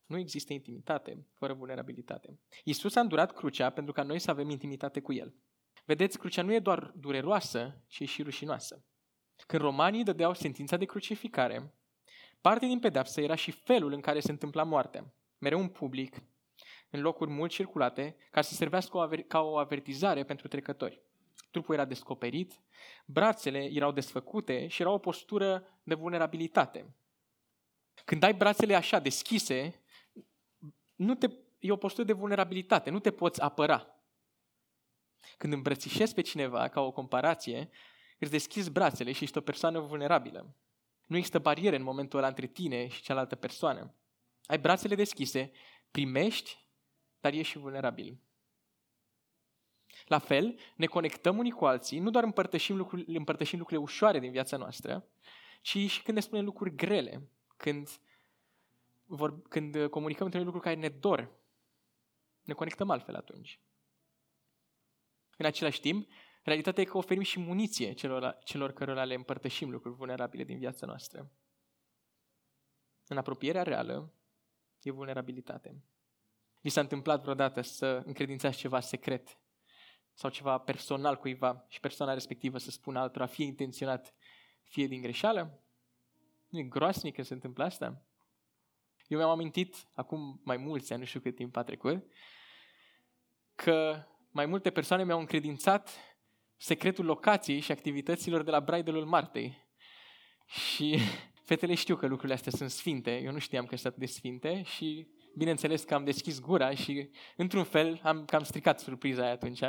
Nu 0.05 0.17
există 0.17 0.53
intimitate 0.53 1.25
fără 1.33 1.53
vulnerabilitate. 1.53 2.39
Isus 2.63 2.95
a 2.95 2.99
îndurat 2.99 3.33
crucea 3.33 3.69
pentru 3.69 3.93
ca 3.93 4.03
noi 4.03 4.19
să 4.19 4.31
avem 4.31 4.49
intimitate 4.49 5.01
cu 5.01 5.13
El. 5.13 5.35
Vedeți, 5.85 6.17
crucea 6.17 6.41
nu 6.41 6.53
e 6.53 6.59
doar 6.59 6.93
dureroasă, 6.95 7.81
ci 7.87 7.99
e 7.99 8.05
și 8.05 8.23
rușinoasă. 8.23 8.85
Când 9.47 9.61
romanii 9.61 10.03
dădeau 10.03 10.33
sentința 10.33 10.77
de 10.77 10.85
crucificare, 10.85 11.73
Parte 12.47 12.65
din 12.65 12.79
pedepsă 12.79 13.21
era 13.21 13.35
și 13.35 13.51
felul 13.51 13.91
în 13.91 14.01
care 14.01 14.19
se 14.19 14.31
întâmpla 14.31 14.63
moartea. 14.63 15.13
Mereu 15.37 15.59
în 15.59 15.67
public, 15.67 16.23
în 16.89 17.01
locuri 17.01 17.29
mult 17.29 17.51
circulate, 17.51 18.15
ca 18.31 18.41
să 18.41 18.53
servească 18.53 19.09
ca 19.27 19.41
o 19.41 19.57
avertizare 19.57 20.23
pentru 20.23 20.47
trecători. 20.47 21.01
Trupul 21.51 21.73
era 21.73 21.85
descoperit, 21.85 22.61
brațele 23.05 23.69
erau 23.71 23.91
desfăcute 23.91 24.67
și 24.67 24.81
era 24.81 24.91
o 24.91 24.97
postură 24.97 25.79
de 25.83 25.93
vulnerabilitate. 25.93 26.95
Când 28.05 28.23
ai 28.23 28.33
brațele 28.33 28.75
așa 28.75 28.99
deschise, 28.99 29.83
nu 30.95 31.15
te, 31.15 31.27
e 31.59 31.71
o 31.71 31.75
postură 31.75 32.05
de 32.05 32.13
vulnerabilitate, 32.13 32.89
nu 32.89 32.99
te 32.99 33.11
poți 33.11 33.41
apăra. 33.41 33.87
Când 35.37 35.53
îmbrățișezi 35.53 36.13
pe 36.13 36.21
cineva, 36.21 36.67
ca 36.67 36.81
o 36.81 36.91
comparație, 36.91 37.69
îți 38.19 38.31
deschizi 38.31 38.71
brațele 38.71 39.11
și 39.11 39.23
ești 39.23 39.37
o 39.37 39.41
persoană 39.41 39.79
vulnerabilă. 39.79 40.55
Nu 41.07 41.15
există 41.15 41.39
bariere 41.39 41.75
în 41.75 41.83
momentul 41.83 42.19
ăla 42.19 42.27
între 42.27 42.47
tine 42.47 42.87
și 42.87 43.01
cealaltă 43.01 43.35
persoană. 43.35 43.93
Ai 44.45 44.59
brațele 44.59 44.95
deschise, 44.95 45.51
primești, 45.91 46.67
dar 47.19 47.33
ești 47.33 47.51
și 47.51 47.57
vulnerabil. 47.57 48.19
La 50.05 50.19
fel, 50.19 50.59
ne 50.75 50.85
conectăm 50.85 51.37
unii 51.37 51.51
cu 51.51 51.65
alții, 51.65 51.99
nu 51.99 52.09
doar 52.09 52.23
împărtășim, 52.23 52.75
lucruri, 52.75 53.15
împărtășim 53.15 53.57
lucrurile 53.57 53.85
ușoare 53.85 54.19
din 54.19 54.31
viața 54.31 54.57
noastră, 54.57 55.07
ci 55.61 55.77
și 55.77 56.01
când 56.03 56.17
ne 56.17 56.23
spunem 56.23 56.45
lucruri 56.45 56.75
grele, 56.75 57.29
când, 57.57 57.89
vor, 59.05 59.41
când 59.41 59.87
comunicăm 59.89 60.25
între 60.25 60.39
noi 60.39 60.51
lucruri 60.51 60.73
care 60.73 60.87
ne 60.87 60.89
dor, 60.89 61.31
ne 62.43 62.53
conectăm 62.53 62.89
altfel 62.89 63.15
atunci. 63.15 63.59
În 65.37 65.45
același 65.45 65.79
timp, 65.79 66.09
Realitatea 66.47 66.83
e 66.83 66.85
că 66.85 66.97
oferim 66.97 67.21
și 67.21 67.39
muniție 67.39 67.93
celor, 67.93 68.37
celor 68.43 68.71
cărora 68.71 69.03
le 69.03 69.13
împărtășim 69.13 69.69
lucruri 69.69 69.95
vulnerabile 69.95 70.43
din 70.43 70.57
viața 70.57 70.85
noastră. 70.85 71.31
În 73.07 73.17
apropierea 73.17 73.63
reală 73.63 74.13
e 74.81 74.91
vulnerabilitate. 74.91 75.83
Vi 76.61 76.69
s-a 76.69 76.81
întâmplat 76.81 77.21
vreodată 77.21 77.61
să 77.61 78.01
încredințați 78.05 78.57
ceva 78.57 78.79
secret 78.79 79.39
sau 80.13 80.29
ceva 80.29 80.57
personal 80.57 81.17
cuiva 81.17 81.65
și 81.67 81.79
persoana 81.79 82.13
respectivă 82.13 82.57
să 82.57 82.71
spună 82.71 82.99
altora, 82.99 83.25
fie 83.25 83.45
intenționat, 83.45 84.13
fie 84.63 84.87
din 84.87 85.01
greșeală? 85.01 85.63
Nu 86.47 86.59
e 86.59 86.63
groasnic 86.63 87.15
că 87.15 87.21
se 87.21 87.33
întâmplă 87.33 87.63
asta? 87.63 88.05
Eu 89.07 89.17
mi-am 89.17 89.29
amintit, 89.29 89.87
acum 89.93 90.41
mai 90.43 90.57
mulți 90.57 90.91
ani, 90.91 91.01
nu 91.01 91.07
știu 91.07 91.19
cât 91.19 91.35
timp 91.35 91.55
a 91.55 91.63
trecut, 91.63 92.11
că 93.55 94.05
mai 94.31 94.45
multe 94.45 94.69
persoane 94.69 95.03
mi-au 95.03 95.19
încredințat 95.19 96.15
secretul 96.57 97.05
locației 97.05 97.59
și 97.59 97.71
activităților 97.71 98.43
de 98.43 98.51
la 98.51 98.59
Bridalul 98.59 99.05
Martei. 99.05 99.65
Și 100.45 100.99
fetele 101.47 101.75
știu 101.75 101.95
că 101.95 102.07
lucrurile 102.07 102.33
astea 102.33 102.51
sunt 102.51 102.69
sfinte, 102.69 103.21
eu 103.21 103.31
nu 103.31 103.39
știam 103.39 103.65
că 103.65 103.75
sunt 103.75 103.93
atât 103.93 103.99
de 103.99 104.13
sfinte 104.13 104.63
și 104.63 105.07
bineînțeles 105.35 105.83
că 105.83 105.93
am 105.93 106.03
deschis 106.03 106.39
gura 106.39 106.75
și 106.75 107.09
într-un 107.35 107.63
fel 107.63 107.99
am 108.03 108.25
cam 108.25 108.43
stricat 108.43 108.79
surpriza 108.79 109.21
aia 109.21 109.31
atunci. 109.31 109.63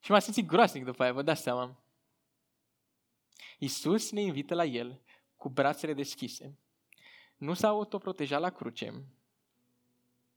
Și 0.00 0.10
m-am 0.10 0.20
simțit 0.20 0.46
groasnic 0.46 0.84
după 0.84 1.02
aia, 1.02 1.12
vă 1.12 1.22
dați 1.22 1.42
seama. 1.42 1.82
Iisus 3.58 4.10
ne 4.10 4.20
invită 4.20 4.54
la 4.54 4.64
El 4.64 5.00
cu 5.36 5.48
brațele 5.48 5.94
deschise. 5.94 6.58
Nu 7.36 7.54
s-a 7.54 7.68
autoprotejat 7.68 8.40
la 8.40 8.50
cruce. 8.50 9.04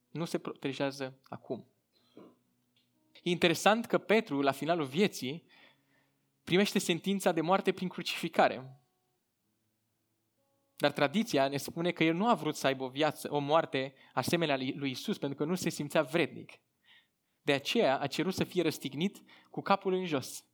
Nu 0.10 0.26
se 0.26 0.38
protejează 0.38 1.20
acum. 1.24 1.68
E 3.24 3.30
interesant 3.30 3.86
că 3.86 3.98
Petru, 3.98 4.42
la 4.42 4.52
finalul 4.52 4.86
vieții, 4.86 5.44
primește 6.44 6.80
sentința 6.80 7.32
de 7.32 7.42
moarte 7.42 7.72
prin 7.72 7.88
crucificare. 7.88 8.80
Dar 10.76 10.92
tradiția 10.92 11.48
ne 11.48 11.58
spune 11.58 11.92
că 11.92 12.04
el 12.04 12.14
nu 12.14 12.28
a 12.28 12.34
vrut 12.34 12.56
să 12.56 12.68
aibă 12.68 12.84
o 12.84 12.90
viață, 12.90 13.34
o 13.34 13.40
moarte 13.40 13.94
asemenea 14.14 14.58
lui 14.58 14.92
Isus, 14.92 15.18
pentru 15.18 15.38
că 15.38 15.44
nu 15.44 15.56
se 15.56 15.70
simțea 15.70 16.02
vrednic. 16.02 16.52
De 17.42 17.54
aceea 17.54 18.00
a 18.00 18.08
cerut 18.08 18.34
să 18.34 18.44
fie 18.44 18.62
răstignit 18.62 19.22
cu 19.50 19.62
capul 19.62 19.94
în 19.94 20.06
jos. 20.06 20.46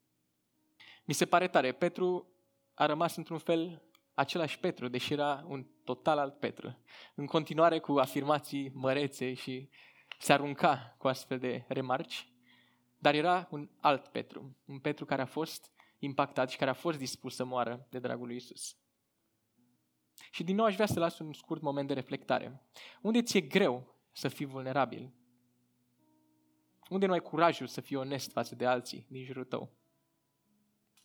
Mi 1.03 1.13
se 1.13 1.25
pare 1.25 1.47
tare, 1.47 1.71
Petru 1.71 2.29
a 2.73 2.85
rămas 2.85 3.15
într-un 3.15 3.37
fel 3.37 3.81
același 4.13 4.59
Petru, 4.59 4.87
deși 4.87 5.13
era 5.13 5.45
un 5.47 5.65
total 5.83 6.17
alt 6.17 6.39
Petru. 6.39 6.77
În 7.15 7.25
continuare 7.25 7.79
cu 7.79 7.91
afirmații 7.91 8.71
mărețe 8.73 9.33
și 9.33 9.69
se 10.19 10.33
arunca 10.33 10.95
cu 10.97 11.07
astfel 11.07 11.39
de 11.39 11.65
remarci, 11.67 12.27
dar 12.97 13.13
era 13.13 13.47
un 13.51 13.69
alt 13.79 14.07
Petru, 14.07 14.55
un 14.65 14.79
Petru 14.79 15.05
care 15.05 15.21
a 15.21 15.25
fost 15.25 15.71
impactat 15.99 16.49
și 16.49 16.57
care 16.57 16.69
a 16.69 16.73
fost 16.73 16.97
dispus 16.97 17.35
să 17.35 17.43
moară 17.43 17.87
de 17.89 17.99
dragul 17.99 18.27
lui 18.27 18.35
Isus. 18.35 18.77
Și 20.31 20.43
din 20.43 20.55
nou 20.55 20.65
aș 20.65 20.73
vrea 20.73 20.85
să 20.85 20.99
las 20.99 21.19
un 21.19 21.33
scurt 21.33 21.61
moment 21.61 21.87
de 21.87 21.93
reflectare. 21.93 22.61
Unde 23.01 23.21
ți-e 23.21 23.41
greu 23.41 23.95
să 24.11 24.27
fii 24.27 24.45
vulnerabil? 24.45 25.13
Unde 26.89 27.05
nu 27.05 27.13
ai 27.13 27.21
curajul 27.21 27.67
să 27.67 27.81
fii 27.81 27.95
onest 27.95 28.31
față 28.31 28.55
de 28.55 28.65
alții 28.65 29.05
din 29.09 29.23
jurul 29.23 29.45
tău? 29.45 29.71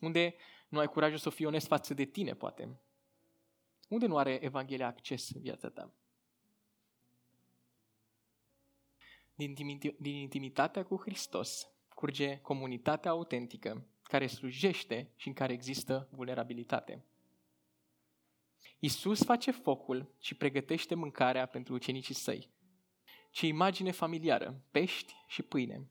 Unde 0.01 0.35
nu 0.69 0.79
ai 0.79 0.89
curajul 0.89 1.19
să 1.19 1.31
fii 1.31 1.47
onest 1.47 1.67
față 1.67 1.95
de 1.95 2.05
tine, 2.05 2.35
poate? 2.35 2.81
Unde 3.89 4.07
nu 4.07 4.17
are 4.17 4.45
Evanghelia 4.45 4.87
acces 4.87 5.31
în 5.31 5.41
viața 5.41 5.71
ta? 5.71 5.93
Din, 9.35 9.79
din 9.99 10.15
intimitatea 10.15 10.85
cu 10.85 10.97
Hristos 10.97 11.69
curge 12.01 12.39
comunitatea 12.39 13.11
autentică 13.11 13.87
care 14.03 14.27
slujește 14.27 15.11
și 15.17 15.29
în 15.29 15.35
care 15.35 15.53
există 15.53 16.09
vulnerabilitate. 16.11 17.05
Isus 18.79 19.23
face 19.25 19.51
focul 19.51 20.15
și 20.19 20.35
pregătește 20.35 20.95
mâncarea 20.95 21.47
pentru 21.47 21.75
ucenicii 21.75 22.15
săi. 22.15 22.51
Ce 23.31 23.47
imagine 23.47 23.91
familiară, 23.91 24.63
pești 24.71 25.15
și 25.27 25.43
pâine, 25.43 25.89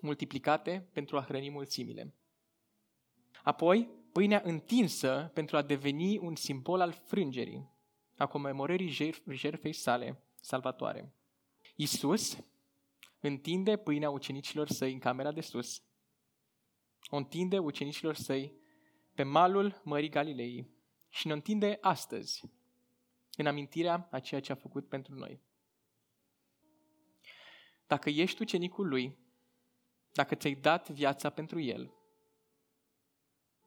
multiplicate 0.00 0.88
pentru 0.92 1.16
a 1.16 1.22
hrăni 1.22 1.50
mulțimile. 1.50 2.14
Apoi, 3.42 3.88
pâinea 4.12 4.42
întinsă 4.44 5.30
pentru 5.34 5.56
a 5.56 5.62
deveni 5.62 6.18
un 6.18 6.34
simbol 6.36 6.80
al 6.80 6.92
frângerii, 6.92 7.70
a 8.16 8.26
comemorării 8.26 9.22
jertfei 9.28 9.72
sale 9.72 10.22
salvatoare. 10.40 11.12
Isus 11.76 12.38
întinde 13.26 13.76
pâinea 13.76 14.10
ucenicilor 14.10 14.68
săi 14.68 14.92
în 14.92 14.98
camera 14.98 15.32
de 15.32 15.40
sus, 15.40 15.82
o 17.08 17.16
întinde 17.16 17.58
ucenicilor 17.58 18.14
săi 18.14 18.54
pe 19.14 19.22
malul 19.22 19.80
Mării 19.84 20.08
Galilei 20.08 20.70
și 21.08 21.26
ne 21.26 21.32
întinde 21.32 21.78
astăzi 21.80 22.42
în 23.36 23.46
amintirea 23.46 24.08
a 24.10 24.20
ceea 24.20 24.40
ce 24.40 24.52
a 24.52 24.54
făcut 24.54 24.88
pentru 24.88 25.14
noi. 25.14 25.40
Dacă 27.86 28.10
ești 28.10 28.42
ucenicul 28.42 28.88
lui, 28.88 29.18
dacă 30.12 30.34
ți-ai 30.34 30.54
dat 30.54 30.90
viața 30.90 31.30
pentru 31.30 31.60
el, 31.60 31.94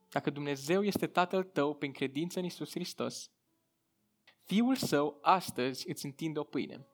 dacă 0.10 0.30
Dumnezeu 0.30 0.84
este 0.84 1.08
Tatăl 1.08 1.44
tău 1.44 1.76
prin 1.76 1.92
credință 1.92 2.40
în 2.40 2.46
Isus 2.46 2.72
Hristos, 2.72 3.32
Fiul 4.44 4.76
Său 4.76 5.18
astăzi 5.22 5.90
îți 5.90 6.06
întinde 6.06 6.40
o 6.40 6.44
pâine. 6.44 6.88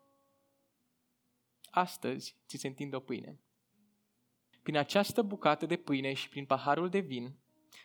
Astăzi 1.76 2.36
ți 2.48 2.58
se 2.58 2.68
întinde 2.68 2.96
o 2.96 3.00
pâine. 3.00 3.40
Prin 4.62 4.78
această 4.78 5.22
bucată 5.22 5.66
de 5.66 5.76
pâine 5.76 6.14
și 6.14 6.30
prin 6.30 6.46
paharul 6.46 6.90
de 6.90 7.00
vin, 7.00 7.36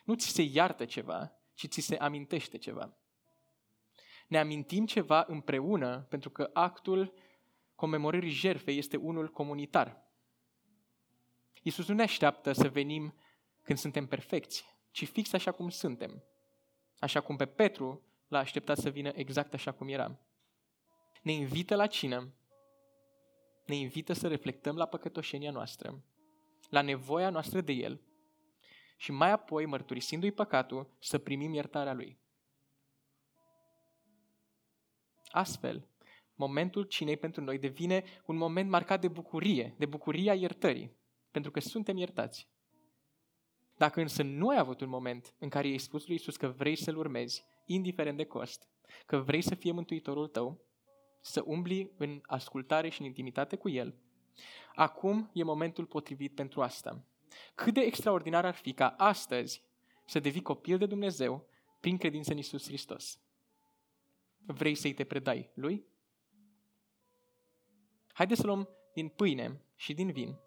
nu 0.03 0.15
ți 0.15 0.27
se 0.27 0.41
iartă 0.41 0.85
ceva, 0.85 1.31
ci 1.53 1.67
ți 1.67 1.81
se 1.81 1.95
amintește 1.95 2.57
ceva. 2.57 2.97
Ne 4.27 4.39
amintim 4.39 4.85
ceva 4.85 5.23
împreună 5.27 6.05
pentru 6.09 6.29
că 6.29 6.49
actul 6.53 7.13
comemorării 7.75 8.29
jertfei 8.29 8.77
este 8.77 8.97
unul 8.97 9.29
comunitar. 9.29 10.09
Iisus 11.61 11.87
nu 11.87 11.95
ne 11.95 12.03
așteaptă 12.03 12.51
să 12.51 12.69
venim 12.69 13.13
când 13.61 13.77
suntem 13.77 14.07
perfecți, 14.07 14.65
ci 14.91 15.07
fix 15.07 15.33
așa 15.33 15.51
cum 15.51 15.69
suntem. 15.69 16.23
Așa 16.99 17.21
cum 17.21 17.35
pe 17.35 17.45
Petru 17.45 18.03
l-a 18.27 18.39
așteptat 18.39 18.77
să 18.77 18.89
vină 18.89 19.11
exact 19.13 19.53
așa 19.53 19.71
cum 19.71 19.87
era. 19.87 20.19
Ne 21.21 21.31
invită 21.31 21.75
la 21.75 21.87
cină, 21.87 22.33
ne 23.71 23.77
invită 23.77 24.13
să 24.13 24.27
reflectăm 24.27 24.75
la 24.75 24.85
păcătoșenia 24.85 25.51
noastră, 25.51 26.03
la 26.69 26.81
nevoia 26.81 27.29
noastră 27.29 27.61
de 27.61 27.71
El 27.71 28.01
și 28.97 29.11
mai 29.11 29.31
apoi, 29.31 29.65
mărturisindu-i 29.65 30.31
păcatul, 30.31 30.89
să 30.99 31.17
primim 31.17 31.53
iertarea 31.53 31.93
Lui. 31.93 32.17
Astfel, 35.25 35.87
momentul 36.35 36.83
cinei 36.83 37.17
pentru 37.17 37.43
noi 37.43 37.57
devine 37.57 38.03
un 38.25 38.35
moment 38.35 38.69
marcat 38.69 39.01
de 39.01 39.07
bucurie, 39.07 39.75
de 39.77 39.85
bucuria 39.85 40.33
iertării, 40.33 40.95
pentru 41.31 41.51
că 41.51 41.59
suntem 41.59 41.97
iertați. 41.97 42.47
Dacă 43.77 44.01
însă 44.01 44.23
nu 44.23 44.49
ai 44.49 44.57
avut 44.57 44.81
un 44.81 44.89
moment 44.89 45.35
în 45.39 45.49
care 45.49 45.67
i-ai 45.67 45.77
spus 45.77 46.07
lui 46.07 46.15
Isus 46.15 46.37
că 46.37 46.47
vrei 46.47 46.75
să-L 46.75 46.97
urmezi, 46.97 47.43
indiferent 47.65 48.17
de 48.17 48.25
cost, 48.25 48.69
că 49.05 49.17
vrei 49.17 49.41
să 49.41 49.55
fie 49.55 49.71
mântuitorul 49.71 50.27
tău, 50.27 50.70
să 51.21 51.43
umbli 51.45 51.91
în 51.97 52.21
ascultare 52.25 52.89
și 52.89 53.01
în 53.01 53.05
intimitate 53.05 53.55
cu 53.55 53.69
El, 53.69 53.95
acum 54.75 55.29
e 55.33 55.43
momentul 55.43 55.85
potrivit 55.85 56.35
pentru 56.35 56.61
asta. 56.61 57.03
Cât 57.55 57.73
de 57.73 57.81
extraordinar 57.81 58.45
ar 58.45 58.55
fi 58.55 58.73
ca 58.73 58.87
astăzi 58.87 59.63
să 60.05 60.19
devii 60.19 60.41
copil 60.41 60.77
de 60.77 60.85
Dumnezeu 60.85 61.47
prin 61.79 61.97
credință 61.97 62.31
în 62.31 62.37
Isus 62.37 62.65
Hristos. 62.67 63.19
Vrei 64.45 64.75
să-i 64.75 64.93
te 64.93 65.03
predai 65.03 65.51
lui? 65.53 65.85
Haideți 68.13 68.39
să 68.39 68.45
luăm 68.45 68.69
din 68.93 69.07
pâine 69.07 69.61
și 69.75 69.93
din 69.93 70.11
vin, 70.11 70.39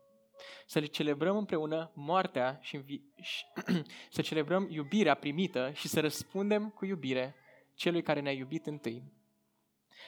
să 0.67 0.79
le 0.79 0.87
celebrăm 0.87 1.37
împreună 1.37 1.93
moartea 1.95 2.59
și, 2.63 2.77
învi- 2.77 3.23
și 3.23 3.45
să 4.11 4.23
celebrăm 4.23 4.67
iubirea 4.71 5.15
primită 5.15 5.73
și 5.73 5.89
să 5.89 6.01
răspundem 6.01 6.71
cu 6.71 6.85
iubire 6.85 7.35
celui 7.75 8.03
care 8.03 8.21
ne-a 8.21 8.33
iubit 8.33 8.67
întâi. 8.67 9.13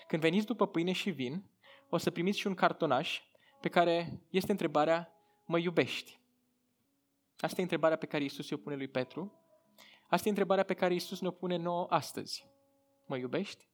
Când 0.07 0.23
veniți 0.23 0.47
după 0.47 0.67
pâine 0.67 0.93
și 0.93 1.11
vin, 1.11 1.45
o 1.89 1.97
să 1.97 2.11
primiți 2.11 2.39
și 2.39 2.47
un 2.47 2.55
cartonaș 2.55 3.23
pe 3.61 3.69
care 3.69 4.21
este 4.31 4.51
întrebarea, 4.51 5.13
mă 5.45 5.59
iubești? 5.59 6.21
Asta 7.39 7.61
e 7.61 7.63
întrebarea 7.63 7.97
pe 7.97 8.07
care 8.07 8.25
Isus 8.25 8.51
o 8.51 8.57
pune 8.57 8.77
lui 8.77 8.89
Petru. 8.89 9.33
Asta 10.09 10.27
e 10.27 10.31
întrebarea 10.31 10.65
pe 10.65 10.75
care 10.75 10.95
Isus 10.95 11.21
ne-o 11.21 11.31
pune 11.31 11.57
nouă 11.57 11.87
astăzi. 11.89 12.47
Mă 13.07 13.17
iubești? 13.17 13.69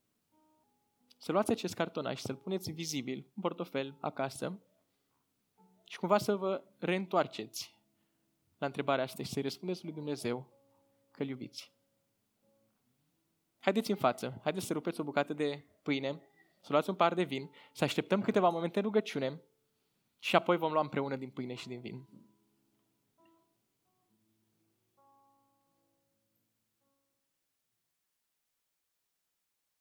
Să 1.18 1.32
luați 1.32 1.50
acest 1.50 1.74
cartonaș 1.74 2.18
și 2.18 2.24
să-l 2.24 2.36
puneți 2.36 2.70
vizibil 2.70 3.30
în 3.34 3.42
portofel 3.42 3.96
acasă 4.00 4.60
și 5.84 5.98
cumva 5.98 6.18
să 6.18 6.36
vă 6.36 6.62
reîntoarceți 6.78 7.80
la 8.58 8.66
întrebarea 8.66 9.04
asta 9.04 9.22
și 9.22 9.30
să-i 9.30 9.42
răspundeți 9.42 9.84
lui 9.84 9.92
Dumnezeu 9.92 10.46
că-L 11.10 11.28
iubiți. 11.28 11.72
Haideți 13.58 13.90
în 13.90 13.96
față, 13.96 14.40
haideți 14.42 14.66
să 14.66 14.72
rupeți 14.72 15.00
o 15.00 15.04
bucată 15.04 15.32
de 15.32 15.64
pâine, 15.82 16.22
să 16.60 16.68
luați 16.72 16.90
un 16.90 16.94
par 16.96 17.14
de 17.14 17.22
vin, 17.22 17.50
să 17.72 17.84
așteptăm 17.84 18.22
câteva 18.22 18.48
momente 18.48 18.78
în 18.78 18.84
rugăciune 18.84 19.42
și 20.18 20.36
apoi 20.36 20.56
vom 20.56 20.72
lua 20.72 20.80
împreună 20.80 21.16
din 21.16 21.30
pâine 21.30 21.54
și 21.54 21.68
din 21.68 21.80
vin. 21.80 22.08